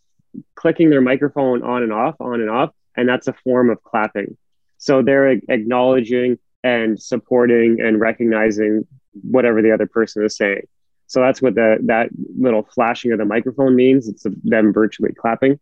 clicking 0.56 0.90
their 0.90 1.02
microphone 1.02 1.64
on 1.64 1.84
and 1.84 1.94
off, 1.94 2.16
on 2.20 2.42
and 2.42 2.50
off, 2.50 2.72
and 2.96 3.08
that's 3.08 3.28
a 3.28 3.34
form 3.34 3.70
of 3.70 3.82
clapping. 3.84 4.38
So 4.78 5.02
they're 5.02 5.30
acknowledging 5.30 6.40
and 6.64 7.02
supporting 7.02 7.80
and 7.82 8.00
recognizing 8.00 8.86
whatever 9.22 9.62
the 9.62 9.72
other 9.72 9.88
person 9.88 10.24
is 10.24 10.36
saying. 10.36 10.68
So 11.08 11.22
that's 11.22 11.42
what 11.42 11.56
the 11.56 11.78
that 11.84 12.10
little 12.38 12.64
flashing 12.64 13.12
of 13.12 13.20
the 13.20 13.26
microphone 13.26 13.76
means. 13.76 14.08
It's 14.08 14.26
them 14.44 14.74
virtually 14.74 15.14
clapping. 15.14 15.60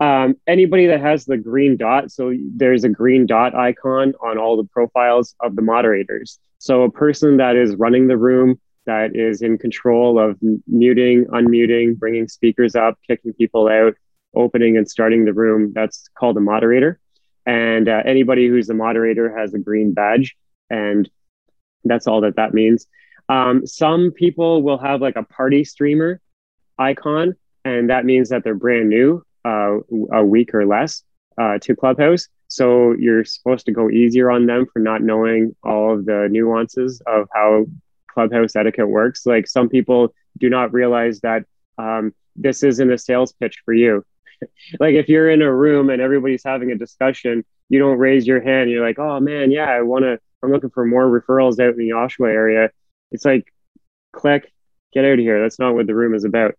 Um, 0.00 0.36
anybody 0.46 0.86
that 0.86 1.00
has 1.00 1.24
the 1.24 1.36
green 1.36 1.76
dot, 1.76 2.12
so 2.12 2.32
there's 2.54 2.84
a 2.84 2.88
green 2.88 3.26
dot 3.26 3.54
icon 3.54 4.14
on 4.22 4.38
all 4.38 4.56
the 4.56 4.68
profiles 4.68 5.34
of 5.40 5.56
the 5.56 5.62
moderators. 5.62 6.38
So 6.58 6.82
a 6.82 6.90
person 6.90 7.38
that 7.38 7.56
is 7.56 7.74
running 7.76 8.06
the 8.06 8.16
room, 8.16 8.60
that 8.86 9.16
is 9.16 9.42
in 9.42 9.58
control 9.58 10.18
of 10.18 10.38
muting, 10.66 11.26
unmuting, 11.26 11.98
bringing 11.98 12.28
speakers 12.28 12.74
up, 12.74 12.98
kicking 13.06 13.32
people 13.32 13.68
out, 13.68 13.94
opening 14.34 14.76
and 14.76 14.88
starting 14.88 15.24
the 15.24 15.32
room, 15.32 15.72
that's 15.74 16.08
called 16.18 16.36
a 16.36 16.40
moderator. 16.40 17.00
And 17.44 17.88
uh, 17.88 18.02
anybody 18.04 18.46
who's 18.46 18.68
a 18.70 18.74
moderator 18.74 19.36
has 19.36 19.52
a 19.54 19.58
green 19.58 19.94
badge. 19.94 20.36
And 20.70 21.08
that's 21.84 22.06
all 22.06 22.20
that 22.22 22.36
that 22.36 22.54
means. 22.54 22.86
Um, 23.28 23.66
some 23.66 24.12
people 24.12 24.62
will 24.62 24.78
have 24.78 25.00
like 25.00 25.16
a 25.16 25.22
party 25.22 25.64
streamer 25.64 26.20
icon, 26.78 27.34
and 27.64 27.90
that 27.90 28.04
means 28.04 28.30
that 28.30 28.44
they're 28.44 28.54
brand 28.54 28.88
new, 28.88 29.22
a 30.12 30.24
week 30.24 30.54
or 30.54 30.66
less 30.66 31.02
uh, 31.40 31.58
to 31.58 31.74
Clubhouse. 31.76 32.28
So 32.48 32.92
you're 32.92 33.24
supposed 33.24 33.66
to 33.66 33.72
go 33.72 33.90
easier 33.90 34.30
on 34.30 34.46
them 34.46 34.66
for 34.72 34.78
not 34.78 35.02
knowing 35.02 35.54
all 35.62 35.94
of 35.94 36.06
the 36.06 36.28
nuances 36.30 37.02
of 37.06 37.28
how 37.34 37.66
Clubhouse 38.12 38.56
etiquette 38.56 38.88
works. 38.88 39.26
Like 39.26 39.46
some 39.46 39.68
people 39.68 40.14
do 40.38 40.48
not 40.48 40.72
realize 40.72 41.20
that 41.20 41.44
um, 41.76 42.14
this 42.36 42.62
isn't 42.62 42.90
a 42.90 42.98
sales 42.98 43.32
pitch 43.32 43.62
for 43.64 43.74
you. 43.74 44.04
like 44.80 44.94
if 44.94 45.08
you're 45.08 45.30
in 45.30 45.42
a 45.42 45.54
room 45.54 45.90
and 45.90 46.00
everybody's 46.00 46.44
having 46.44 46.70
a 46.70 46.76
discussion, 46.76 47.44
you 47.68 47.78
don't 47.78 47.98
raise 47.98 48.26
your 48.26 48.40
hand. 48.40 48.70
You're 48.70 48.86
like, 48.86 48.98
oh 48.98 49.20
man, 49.20 49.50
yeah, 49.50 49.68
I 49.70 49.82
want 49.82 50.04
to 50.04 50.18
I'm 50.42 50.52
looking 50.52 50.70
for 50.70 50.84
more 50.84 51.06
referrals 51.06 51.58
out 51.60 51.72
in 51.72 51.78
the 51.78 51.90
Oshawa 51.90 52.28
area. 52.28 52.70
It's 53.10 53.24
like, 53.24 53.52
click, 54.12 54.52
get 54.92 55.04
out 55.04 55.14
of 55.14 55.18
here. 55.18 55.42
That's 55.42 55.58
not 55.58 55.74
what 55.74 55.86
the 55.86 55.94
room 55.94 56.14
is 56.14 56.24
about. 56.24 56.54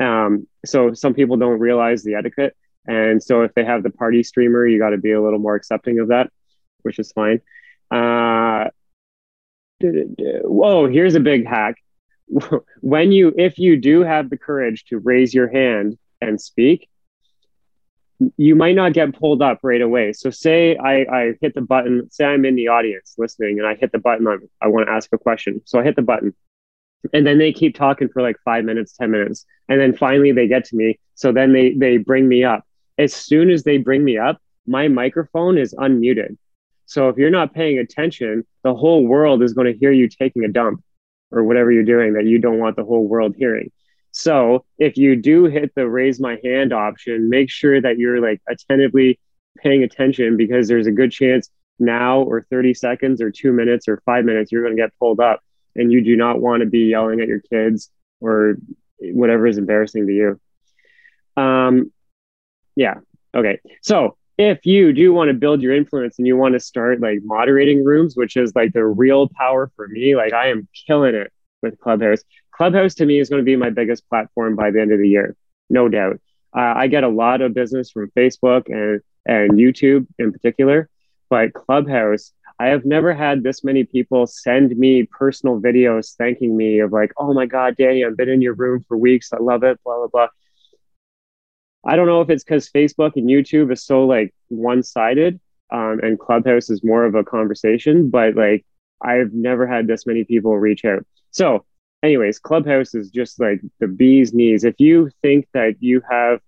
Um, 0.00 0.46
so 0.64 0.94
some 0.94 1.14
people 1.14 1.36
don't 1.36 1.58
realize 1.58 2.02
the 2.02 2.14
etiquette. 2.14 2.56
And 2.86 3.22
so 3.22 3.42
if 3.42 3.54
they 3.54 3.64
have 3.64 3.82
the 3.82 3.90
party 3.90 4.22
streamer, 4.22 4.66
you 4.66 4.78
got 4.78 4.90
to 4.90 4.98
be 4.98 5.12
a 5.12 5.22
little 5.22 5.38
more 5.38 5.54
accepting 5.54 6.00
of 6.00 6.08
that, 6.08 6.30
which 6.82 6.98
is 6.98 7.12
fine. 7.12 7.40
Uh, 7.90 8.68
whoa, 9.80 10.88
here's 10.88 11.14
a 11.14 11.20
big 11.20 11.46
hack. 11.46 11.76
when 12.80 13.12
you, 13.12 13.32
if 13.36 13.58
you 13.58 13.76
do 13.76 14.02
have 14.02 14.30
the 14.30 14.38
courage 14.38 14.84
to 14.86 14.98
raise 14.98 15.32
your 15.32 15.48
hand 15.48 15.98
and 16.20 16.40
speak, 16.40 16.88
you 18.36 18.54
might 18.54 18.74
not 18.74 18.92
get 18.92 19.18
pulled 19.18 19.42
up 19.42 19.58
right 19.62 19.80
away. 19.80 20.12
So 20.12 20.30
say 20.30 20.76
I, 20.76 21.04
I 21.12 21.32
hit 21.40 21.54
the 21.54 21.60
button, 21.60 22.08
say 22.10 22.24
I'm 22.24 22.44
in 22.44 22.54
the 22.54 22.68
audience 22.68 23.14
listening 23.18 23.58
and 23.58 23.66
I 23.66 23.74
hit 23.74 23.92
the 23.92 23.98
button, 23.98 24.26
I, 24.26 24.36
I 24.60 24.68
want 24.68 24.86
to 24.86 24.92
ask 24.92 25.08
a 25.12 25.18
question. 25.18 25.60
So 25.64 25.80
I 25.80 25.82
hit 25.82 25.96
the 25.96 26.02
button 26.02 26.34
and 27.12 27.26
then 27.26 27.38
they 27.38 27.52
keep 27.52 27.74
talking 27.74 28.08
for 28.08 28.22
like 28.22 28.36
five 28.44 28.64
minutes, 28.64 28.96
10 28.96 29.10
minutes. 29.10 29.44
And 29.68 29.80
then 29.80 29.96
finally 29.96 30.32
they 30.32 30.48
get 30.48 30.64
to 30.66 30.76
me. 30.76 30.98
So 31.14 31.32
then 31.32 31.52
they, 31.52 31.72
they 31.72 31.96
bring 31.96 32.28
me 32.28 32.44
up. 32.44 32.64
As 32.98 33.12
soon 33.12 33.50
as 33.50 33.64
they 33.64 33.78
bring 33.78 34.04
me 34.04 34.18
up, 34.18 34.40
my 34.66 34.88
microphone 34.88 35.58
is 35.58 35.74
unmuted. 35.74 36.36
So 36.86 37.08
if 37.08 37.16
you're 37.16 37.30
not 37.30 37.54
paying 37.54 37.78
attention, 37.78 38.44
the 38.62 38.74
whole 38.74 39.06
world 39.06 39.42
is 39.42 39.54
going 39.54 39.72
to 39.72 39.78
hear 39.78 39.92
you 39.92 40.08
taking 40.08 40.44
a 40.44 40.48
dump 40.48 40.82
or 41.30 41.42
whatever 41.44 41.72
you're 41.72 41.84
doing 41.84 42.12
that 42.14 42.26
you 42.26 42.38
don't 42.38 42.58
want 42.58 42.76
the 42.76 42.84
whole 42.84 43.06
world 43.06 43.34
hearing. 43.36 43.70
So 44.12 44.66
if 44.78 44.96
you 44.96 45.16
do 45.16 45.46
hit 45.46 45.74
the 45.74 45.88
raise 45.88 46.20
my 46.20 46.38
hand 46.44 46.72
option, 46.72 47.30
make 47.30 47.50
sure 47.50 47.80
that 47.80 47.98
you're 47.98 48.20
like 48.20 48.42
attentively 48.48 49.18
paying 49.58 49.82
attention 49.82 50.36
because 50.36 50.68
there's 50.68 50.86
a 50.86 50.92
good 50.92 51.10
chance 51.10 51.48
now 51.78 52.20
or 52.20 52.46
30 52.50 52.74
seconds 52.74 53.22
or 53.22 53.30
two 53.30 53.52
minutes 53.52 53.88
or 53.88 54.02
five 54.04 54.24
minutes, 54.24 54.52
you're 54.52 54.62
going 54.62 54.76
to 54.76 54.82
get 54.82 54.92
pulled 54.98 55.18
up 55.18 55.40
and 55.74 55.92
you 55.92 56.02
do 56.02 56.16
not 56.16 56.40
want 56.40 56.60
to 56.62 56.66
be 56.66 56.80
yelling 56.80 57.20
at 57.20 57.28
your 57.28 57.40
kids 57.40 57.90
or 58.20 58.56
whatever 58.98 59.46
is 59.46 59.58
embarrassing 59.58 60.06
to 60.06 60.12
you. 60.12 61.42
Um, 61.42 61.92
yeah. 62.76 62.94
Okay. 63.34 63.58
So 63.82 64.16
if 64.38 64.64
you 64.64 64.92
do 64.92 65.12
want 65.12 65.28
to 65.28 65.34
build 65.34 65.62
your 65.62 65.74
influence 65.74 66.18
and 66.18 66.26
you 66.26 66.36
want 66.36 66.54
to 66.54 66.60
start 66.60 67.00
like 67.00 67.18
moderating 67.22 67.84
rooms, 67.84 68.16
which 68.16 68.36
is 68.36 68.54
like 68.54 68.72
the 68.72 68.84
real 68.84 69.28
power 69.28 69.70
for 69.76 69.88
me, 69.88 70.16
like 70.16 70.32
I 70.32 70.48
am 70.48 70.68
killing 70.86 71.14
it 71.14 71.32
with 71.62 71.78
Clubhouse. 71.78 72.22
Clubhouse 72.50 72.94
to 72.96 73.06
me 73.06 73.18
is 73.18 73.28
going 73.28 73.40
to 73.40 73.44
be 73.44 73.56
my 73.56 73.70
biggest 73.70 74.08
platform 74.08 74.56
by 74.56 74.70
the 74.70 74.80
end 74.80 74.92
of 74.92 74.98
the 74.98 75.08
year, 75.08 75.36
no 75.70 75.88
doubt. 75.88 76.20
Uh, 76.54 76.74
I 76.76 76.86
get 76.86 77.04
a 77.04 77.08
lot 77.08 77.40
of 77.40 77.54
business 77.54 77.90
from 77.90 78.10
Facebook 78.16 78.66
and 78.66 79.00
and 79.24 79.52
YouTube 79.52 80.06
in 80.18 80.32
particular, 80.32 80.88
but 81.30 81.52
Clubhouse, 81.54 82.32
I 82.62 82.68
have 82.68 82.84
never 82.84 83.12
had 83.12 83.42
this 83.42 83.64
many 83.64 83.82
people 83.82 84.24
send 84.24 84.76
me 84.78 85.02
personal 85.02 85.60
videos 85.60 86.14
thanking 86.14 86.56
me 86.56 86.78
of 86.78 86.92
like, 86.92 87.10
oh 87.16 87.34
my 87.34 87.44
God, 87.44 87.74
Danny, 87.76 88.04
I've 88.04 88.16
been 88.16 88.28
in 88.28 88.40
your 88.40 88.54
room 88.54 88.84
for 88.86 88.96
weeks. 88.96 89.32
I 89.32 89.38
love 89.38 89.64
it, 89.64 89.80
blah, 89.82 89.96
blah, 89.96 90.06
blah. 90.06 90.28
I 91.84 91.96
don't 91.96 92.06
know 92.06 92.20
if 92.20 92.30
it's 92.30 92.44
because 92.44 92.68
Facebook 92.68 93.16
and 93.16 93.28
YouTube 93.28 93.72
is 93.72 93.84
so 93.84 94.04
like 94.04 94.32
one 94.46 94.84
sided 94.84 95.40
um, 95.72 95.98
and 96.04 96.20
Clubhouse 96.20 96.70
is 96.70 96.84
more 96.84 97.04
of 97.04 97.16
a 97.16 97.24
conversation, 97.24 98.10
but 98.10 98.36
like 98.36 98.64
I've 99.02 99.32
never 99.32 99.66
had 99.66 99.88
this 99.88 100.06
many 100.06 100.22
people 100.22 100.56
reach 100.56 100.84
out. 100.84 101.04
So, 101.32 101.64
anyways, 102.04 102.38
Clubhouse 102.38 102.94
is 102.94 103.10
just 103.10 103.40
like 103.40 103.60
the 103.80 103.88
bee's 103.88 104.32
knees. 104.32 104.62
If 104.62 104.76
you 104.78 105.10
think 105.20 105.48
that 105.52 105.74
you 105.80 106.00
have, 106.08 106.38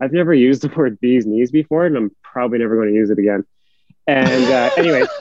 I've 0.00 0.12
never 0.12 0.34
used 0.34 0.62
the 0.62 0.68
word 0.76 0.98
bee's 0.98 1.26
knees 1.26 1.52
before, 1.52 1.86
and 1.86 1.96
I'm 1.96 2.10
probably 2.24 2.58
never 2.58 2.74
going 2.74 2.88
to 2.88 2.94
use 2.94 3.10
it 3.10 3.20
again. 3.20 3.44
And 4.08 4.50
uh, 4.50 4.70
anyway, 4.76 5.04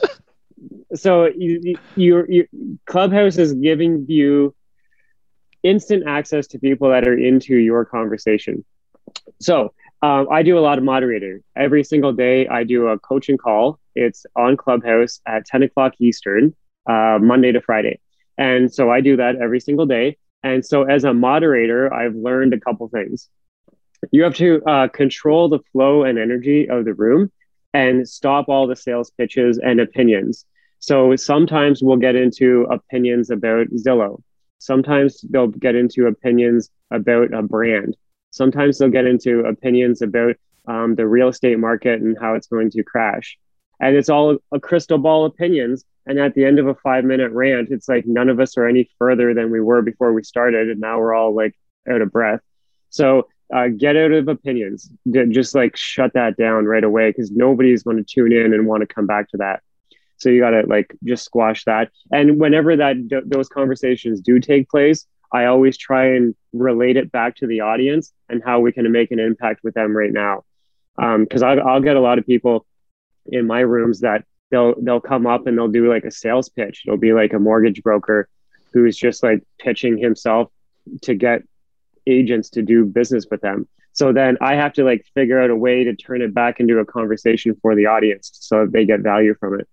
so 0.95 1.25
you, 1.25 1.77
you, 1.95 2.25
you, 2.27 2.47
Clubhouse 2.85 3.37
is 3.37 3.53
giving 3.53 4.05
you 4.07 4.55
instant 5.63 6.03
access 6.07 6.47
to 6.47 6.59
people 6.59 6.89
that 6.89 7.07
are 7.07 7.17
into 7.17 7.55
your 7.55 7.85
conversation. 7.85 8.65
So 9.41 9.73
um, 10.01 10.27
I 10.31 10.43
do 10.43 10.57
a 10.57 10.61
lot 10.61 10.77
of 10.77 10.83
moderator. 10.83 11.41
Every 11.55 11.83
single 11.83 12.13
day, 12.13 12.47
I 12.47 12.63
do 12.63 12.87
a 12.87 12.99
coaching 12.99 13.37
call. 13.37 13.79
It's 13.95 14.25
on 14.35 14.57
Clubhouse 14.57 15.19
at 15.27 15.45
10 15.45 15.63
o'clock 15.63 15.93
Eastern, 15.99 16.55
uh, 16.87 17.19
Monday 17.21 17.51
to 17.51 17.61
Friday. 17.61 17.99
And 18.37 18.73
so 18.73 18.89
I 18.89 19.01
do 19.01 19.17
that 19.17 19.35
every 19.35 19.59
single 19.59 19.85
day. 19.85 20.17
And 20.43 20.65
so 20.65 20.83
as 20.83 21.03
a 21.03 21.13
moderator, 21.13 21.93
I've 21.93 22.15
learned 22.15 22.53
a 22.53 22.59
couple 22.59 22.87
things. 22.87 23.27
You 24.11 24.23
have 24.23 24.35
to 24.35 24.63
uh, 24.63 24.87
control 24.87 25.49
the 25.49 25.59
flow 25.73 26.03
and 26.03 26.17
energy 26.17 26.69
of 26.69 26.85
the 26.85 26.93
room 26.93 27.31
and 27.73 28.07
stop 28.07 28.49
all 28.49 28.67
the 28.67 28.75
sales 28.75 29.11
pitches 29.11 29.59
and 29.59 29.79
opinions. 29.79 30.45
So 30.79 31.15
sometimes 31.15 31.83
we'll 31.83 31.97
get 31.97 32.15
into 32.15 32.65
opinions 32.71 33.29
about 33.29 33.67
Zillow. 33.67 34.21
Sometimes 34.59 35.21
they'll 35.21 35.47
get 35.47 35.75
into 35.75 36.07
opinions 36.07 36.69
about 36.91 37.33
a 37.33 37.41
brand. 37.41 37.95
Sometimes 38.31 38.77
they'll 38.77 38.89
get 38.89 39.05
into 39.05 39.41
opinions 39.41 40.01
about 40.01 40.35
um, 40.67 40.95
the 40.95 41.07
real 41.07 41.29
estate 41.29 41.59
market 41.59 42.01
and 42.01 42.17
how 42.19 42.35
it's 42.35 42.47
going 42.47 42.69
to 42.71 42.83
crash. 42.83 43.37
And 43.79 43.95
it's 43.95 44.09
all 44.09 44.37
a 44.51 44.59
crystal 44.59 44.97
ball 44.97 45.25
opinions. 45.25 45.85
And 46.05 46.19
at 46.19 46.33
the 46.33 46.45
end 46.45 46.59
of 46.59 46.67
a 46.67 46.75
five 46.75 47.05
minute 47.05 47.31
rant, 47.31 47.69
it's 47.71 47.87
like 47.87 48.05
none 48.05 48.29
of 48.29 48.39
us 48.39 48.57
are 48.57 48.67
any 48.67 48.89
further 48.97 49.33
than 49.33 49.51
we 49.51 49.61
were 49.61 49.81
before 49.81 50.13
we 50.13 50.23
started. 50.23 50.69
And 50.69 50.79
now 50.79 50.99
we're 50.99 51.13
all 51.13 51.35
like 51.35 51.55
out 51.89 52.01
of 52.01 52.11
breath. 52.11 52.41
So 52.89 53.27
uh, 53.53 53.67
get 53.67 53.95
out 53.95 54.11
of 54.11 54.27
opinions. 54.27 54.91
Just 55.29 55.55
like 55.55 55.75
shut 55.75 56.13
that 56.13 56.37
down 56.37 56.65
right 56.65 56.83
away 56.83 57.09
because 57.09 57.31
nobody's 57.31 57.83
going 57.83 57.97
to 57.97 58.03
tune 58.03 58.31
in 58.31 58.53
and 58.53 58.67
want 58.67 58.81
to 58.81 58.93
come 58.93 59.07
back 59.07 59.29
to 59.29 59.37
that. 59.37 59.61
So 60.17 60.29
you 60.29 60.41
got 60.41 60.51
to 60.51 60.63
like 60.67 60.95
just 61.03 61.25
squash 61.25 61.63
that. 61.65 61.91
And 62.11 62.39
whenever 62.39 62.75
that 62.75 63.23
those 63.25 63.47
conversations 63.47 64.21
do 64.21 64.39
take 64.39 64.69
place, 64.69 65.05
I 65.31 65.45
always 65.45 65.77
try 65.77 66.15
and 66.15 66.35
relate 66.53 66.97
it 66.97 67.11
back 67.11 67.35
to 67.37 67.47
the 67.47 67.61
audience 67.61 68.11
and 68.27 68.43
how 68.43 68.59
we 68.59 68.71
can 68.71 68.91
make 68.91 69.11
an 69.11 69.19
impact 69.19 69.61
with 69.63 69.73
them 69.73 69.95
right 69.95 70.11
now. 70.11 70.43
Because 70.97 71.43
um, 71.43 71.49
I'll, 71.49 71.67
I'll 71.67 71.81
get 71.81 71.95
a 71.95 72.01
lot 72.01 72.17
of 72.19 72.25
people 72.25 72.65
in 73.27 73.47
my 73.47 73.61
rooms 73.61 74.01
that 74.01 74.25
they'll 74.51 74.75
they'll 74.81 74.99
come 74.99 75.25
up 75.25 75.47
and 75.47 75.57
they'll 75.57 75.67
do 75.67 75.91
like 75.91 76.03
a 76.03 76.11
sales 76.11 76.49
pitch. 76.49 76.83
It'll 76.85 76.97
be 76.97 77.13
like 77.13 77.33
a 77.33 77.39
mortgage 77.39 77.81
broker 77.81 78.27
who's 78.73 78.97
just 78.97 79.23
like 79.23 79.43
pitching 79.57 79.97
himself 79.97 80.51
to 81.03 81.15
get 81.15 81.43
agents 82.07 82.49
to 82.51 82.61
do 82.61 82.85
business 82.85 83.25
with 83.29 83.41
them. 83.41 83.67
So 83.93 84.13
then 84.13 84.37
I 84.41 84.55
have 84.55 84.73
to 84.73 84.83
like 84.83 85.05
figure 85.13 85.41
out 85.41 85.49
a 85.49 85.55
way 85.55 85.83
to 85.83 85.95
turn 85.95 86.21
it 86.21 86.33
back 86.33 86.59
into 86.59 86.77
a 86.79 86.85
conversation 86.85 87.57
for 87.61 87.75
the 87.75 87.87
audience 87.87 88.31
so 88.33 88.65
they 88.65 88.85
get 88.85 89.01
value 89.01 89.35
from 89.39 89.59
it. 89.59 89.67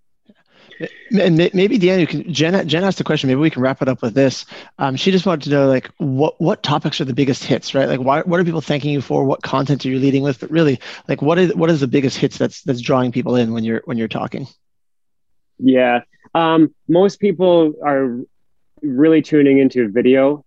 And 1.18 1.36
maybe 1.54 1.78
Dan, 1.78 2.00
you 2.00 2.06
can 2.06 2.32
Jen. 2.32 2.68
Jen 2.68 2.84
asked 2.84 3.00
a 3.00 3.04
question. 3.04 3.28
Maybe 3.28 3.40
we 3.40 3.50
can 3.50 3.62
wrap 3.62 3.80
it 3.80 3.88
up 3.88 4.02
with 4.02 4.14
this. 4.14 4.44
Um, 4.78 4.96
she 4.96 5.10
just 5.10 5.24
wanted 5.24 5.44
to 5.44 5.50
know, 5.50 5.68
like, 5.68 5.90
what 5.96 6.38
what 6.38 6.62
topics 6.62 7.00
are 7.00 7.06
the 7.06 7.14
biggest 7.14 7.44
hits, 7.44 7.74
right? 7.74 7.88
Like, 7.88 8.00
why, 8.00 8.20
what 8.22 8.40
are 8.40 8.44
people 8.44 8.60
thanking 8.60 8.92
you 8.92 9.00
for? 9.00 9.24
What 9.24 9.42
content 9.42 9.86
are 9.86 9.88
you 9.88 9.98
leading 9.98 10.22
with? 10.22 10.40
But 10.40 10.50
really, 10.50 10.80
like, 11.08 11.22
what 11.22 11.38
is 11.38 11.54
what 11.54 11.70
is 11.70 11.80
the 11.80 11.86
biggest 11.86 12.18
hits 12.18 12.36
that's 12.36 12.62
that's 12.62 12.82
drawing 12.82 13.10
people 13.10 13.36
in 13.36 13.54
when 13.54 13.64
you're 13.64 13.80
when 13.86 13.96
you're 13.96 14.08
talking? 14.08 14.46
Yeah, 15.58 16.00
um, 16.34 16.74
most 16.88 17.20
people 17.20 17.72
are 17.82 18.18
really 18.82 19.22
tuning 19.22 19.58
into 19.58 19.88
video. 19.88 20.44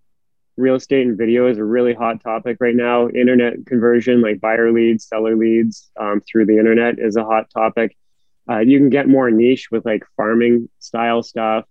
Real 0.60 0.76
estate 0.76 1.08
and 1.08 1.18
video 1.18 1.48
is 1.48 1.58
a 1.58 1.64
really 1.64 1.94
hot 1.94 2.22
topic 2.22 2.58
right 2.60 2.76
now. 2.76 3.08
Internet 3.08 3.66
conversion, 3.66 4.22
like 4.22 4.42
buyer 4.42 4.74
leads, 4.74 5.08
seller 5.08 5.36
leads 5.36 5.90
um, 5.98 6.22
through 6.22 6.48
the 6.48 6.58
internet, 6.58 7.00
is 7.00 7.16
a 7.16 7.24
hot 7.24 7.50
topic. 7.50 7.96
Uh, 8.50 8.60
you 8.60 8.78
can 8.78 8.90
get 8.90 9.08
more 9.08 9.32
niche 9.32 9.70
with 9.72 9.86
like 9.86 10.04
farming 10.18 10.68
style 10.80 11.24
stuff. 11.24 11.64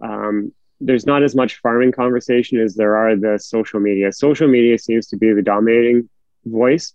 Um, 0.00 0.52
there's 0.80 1.06
not 1.06 1.24
as 1.24 1.34
much 1.34 1.56
farming 1.60 1.90
conversation 1.90 2.60
as 2.60 2.76
there 2.76 2.96
are 2.96 3.16
the 3.16 3.36
social 3.38 3.80
media. 3.80 4.12
Social 4.12 4.46
media 4.46 4.78
seems 4.78 5.08
to 5.08 5.16
be 5.16 5.32
the 5.32 5.42
dominating 5.42 6.08
voice. 6.44 6.94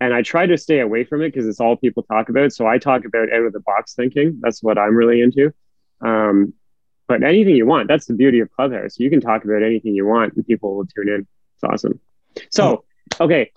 And 0.00 0.12
I 0.12 0.22
try 0.22 0.46
to 0.46 0.58
stay 0.58 0.80
away 0.80 1.04
from 1.04 1.22
it 1.22 1.32
because 1.32 1.46
it's 1.46 1.60
all 1.60 1.76
people 1.76 2.02
talk 2.02 2.28
about. 2.28 2.52
So 2.52 2.66
I 2.66 2.78
talk 2.78 3.04
about 3.04 3.32
out 3.32 3.44
of 3.44 3.52
the 3.52 3.60
box 3.60 3.94
thinking. 3.94 4.38
That's 4.40 4.64
what 4.64 4.78
I'm 4.78 4.96
really 4.96 5.20
into. 5.20 5.52
Um, 6.00 6.54
but 7.08 7.22
anything 7.24 7.56
you 7.56 7.66
want, 7.66 7.88
that's 7.88 8.06
the 8.06 8.14
beauty 8.14 8.40
of 8.40 8.50
Clubhouse. 8.52 9.00
You 9.00 9.10
can 9.10 9.20
talk 9.20 9.44
about 9.44 9.62
anything 9.62 9.94
you 9.94 10.06
want 10.06 10.34
and 10.34 10.46
people 10.46 10.76
will 10.76 10.86
tune 10.86 11.08
in. 11.08 11.26
It's 11.54 11.64
awesome. 11.64 11.98
So, 12.52 12.84
okay, 13.20 13.50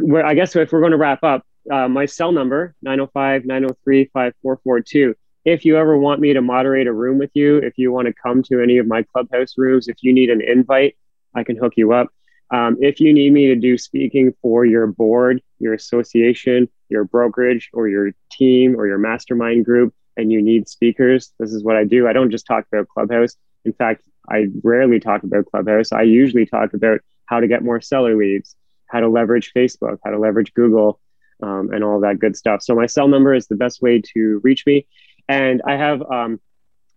where 0.00 0.24
I 0.24 0.34
guess 0.34 0.54
if 0.54 0.70
we're 0.70 0.80
going 0.80 0.92
to 0.92 0.98
wrap 0.98 1.24
up, 1.24 1.44
uh, 1.70 1.88
my 1.88 2.06
cell 2.06 2.32
number 2.32 2.74
905 2.82 3.44
903 3.44 4.04
5442 4.06 5.14
if 5.44 5.64
you 5.64 5.76
ever 5.76 5.96
want 5.98 6.20
me 6.20 6.32
to 6.32 6.40
moderate 6.40 6.86
a 6.86 6.92
room 6.92 7.18
with 7.18 7.30
you 7.34 7.58
if 7.58 7.74
you 7.76 7.92
want 7.92 8.06
to 8.06 8.14
come 8.22 8.42
to 8.42 8.62
any 8.62 8.78
of 8.78 8.86
my 8.86 9.02
clubhouse 9.02 9.54
rooms 9.56 9.88
if 9.88 9.96
you 10.00 10.12
need 10.12 10.30
an 10.30 10.40
invite 10.40 10.96
i 11.34 11.42
can 11.42 11.56
hook 11.56 11.74
you 11.76 11.92
up 11.92 12.08
um, 12.50 12.78
if 12.80 13.00
you 13.00 13.12
need 13.12 13.32
me 13.34 13.48
to 13.48 13.56
do 13.56 13.76
speaking 13.76 14.32
for 14.40 14.64
your 14.64 14.86
board 14.86 15.42
your 15.58 15.74
association 15.74 16.68
your 16.88 17.04
brokerage 17.04 17.68
or 17.74 17.88
your 17.88 18.12
team 18.32 18.74
or 18.78 18.86
your 18.86 18.98
mastermind 18.98 19.64
group 19.64 19.94
and 20.18 20.30
you 20.30 20.42
need 20.42 20.68
speakers 20.68 21.32
this 21.38 21.52
is 21.52 21.64
what 21.64 21.76
i 21.76 21.84
do 21.84 22.06
i 22.06 22.12
don't 22.12 22.30
just 22.30 22.46
talk 22.46 22.64
about 22.70 22.88
clubhouse 22.88 23.36
in 23.64 23.72
fact 23.72 24.02
i 24.28 24.46
rarely 24.62 25.00
talk 25.00 25.22
about 25.22 25.46
clubhouse 25.46 25.92
i 25.92 26.02
usually 26.02 26.44
talk 26.44 26.74
about 26.74 27.00
how 27.24 27.40
to 27.40 27.48
get 27.48 27.64
more 27.64 27.80
seller 27.80 28.16
leads 28.16 28.56
how 28.86 29.00
to 29.00 29.08
leverage 29.08 29.52
facebook 29.54 29.98
how 30.04 30.10
to 30.10 30.18
leverage 30.18 30.52
google 30.52 31.00
um, 31.42 31.70
and 31.72 31.84
all 31.84 32.00
that 32.00 32.18
good 32.18 32.36
stuff. 32.36 32.62
So 32.62 32.74
my 32.74 32.86
cell 32.86 33.08
number 33.08 33.34
is 33.34 33.46
the 33.46 33.56
best 33.56 33.82
way 33.82 34.02
to 34.14 34.40
reach 34.42 34.64
me. 34.66 34.86
And 35.28 35.62
I 35.66 35.76
have 35.76 36.02
um, 36.02 36.40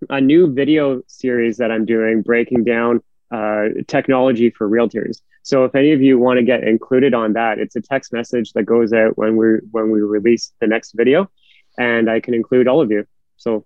a 0.10 0.22
new 0.22 0.52
video 0.52 1.02
series 1.08 1.58
that 1.58 1.72
I'm 1.72 1.86
doing 1.86 2.22
breaking 2.22 2.64
down 2.64 3.02
uh, 3.32 3.70
technology 3.88 4.50
for 4.50 4.70
realtors. 4.70 5.22
So 5.44 5.66
if 5.66 5.76
any 5.76 5.92
of 5.92 6.02
you 6.02 6.20
want 6.20 6.38
to 6.38 6.44
get 6.44 6.64
included 6.64 7.14
on 7.14 7.34
that, 7.34 7.60
it's 7.60 7.76
a 7.76 7.82
text 7.82 8.14
message 8.14 8.54
that 8.54 8.64
goes 8.64 8.94
out 8.94 9.18
when 9.18 9.36
we 9.36 9.60
when 9.72 9.90
we 9.90 10.02
release 10.02 10.54
the 10.60 10.68
next 10.68 10.94
video, 10.94 11.30
and 11.78 12.10
I 12.10 12.20
can 12.20 12.34
include 12.34 12.68
all 12.68 12.82
of 12.82 12.92
you. 12.92 13.06
So 13.38 13.66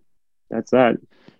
that's 0.50 0.72
that. 0.72 0.98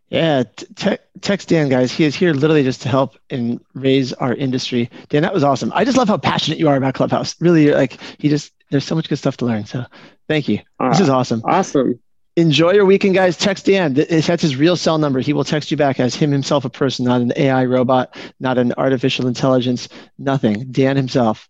Yeah, 0.10 0.44
te- 0.76 0.98
text 1.22 1.50
Dan, 1.50 1.68
guys. 1.68 1.92
He 1.92 2.04
is 2.04 2.16
here 2.16 2.34
literally 2.34 2.64
just 2.64 2.82
to 2.84 2.90
help 2.90 3.18
and 3.30 3.60
raise 3.74 4.14
our 4.14 4.34
industry. 4.34 4.90
Dan, 5.10 5.24
that 5.24 5.34
was 5.34 5.44
awesome. 5.44 5.72
I 5.74 5.84
just 5.84 5.98
love 5.98 6.08
how 6.08 6.18
passionate 6.18 6.60
you 6.60 6.70
are 6.70 6.76
about 6.76 6.94
Clubhouse. 6.94 7.36
Really, 7.42 7.72
like 7.72 8.00
he 8.20 8.30
just 8.30 8.54
there's 8.70 8.86
so 8.86 8.96
much 8.96 9.10
good 9.10 9.18
stuff 9.18 9.38
to 9.38 9.46
learn. 9.46 9.66
So 9.66 9.86
thank 10.28 10.48
you. 10.48 10.60
Uh, 10.80 10.90
this 10.90 11.00
is 11.00 11.10
awesome. 11.10 11.42
Awesome. 11.44 12.00
Enjoy 12.38 12.74
your 12.74 12.86
weekend, 12.86 13.16
guys. 13.16 13.38
Text 13.38 13.66
Dan. 13.66 13.94
That's 13.94 14.42
his 14.42 14.58
real 14.58 14.76
cell 14.76 14.98
number. 14.98 15.22
He 15.22 15.34
will 15.34 15.46
text 15.46 15.72
you 15.72 15.78
back 15.78 16.00
as 16.00 16.14
him 16.16 16.32
himself, 16.32 16.66
a 16.66 16.70
person, 16.70 17.06
not 17.06 17.22
an 17.22 17.32
AI 17.36 17.66
robot, 17.66 18.16
not 18.40 18.58
an 18.58 18.74
artificial 18.74 19.28
intelligence, 19.28 19.88
nothing. 20.18 20.72
Dan 20.72 20.98
himself. 20.98 21.48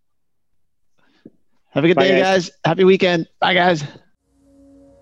Have 1.72 1.84
a 1.84 1.88
good 1.88 1.96
Bye, 1.96 2.08
day, 2.08 2.22
guys. 2.22 2.50
guys. 2.50 2.52
Happy 2.64 2.84
weekend. 2.84 3.28
Bye, 3.42 3.54
guys. 3.56 3.84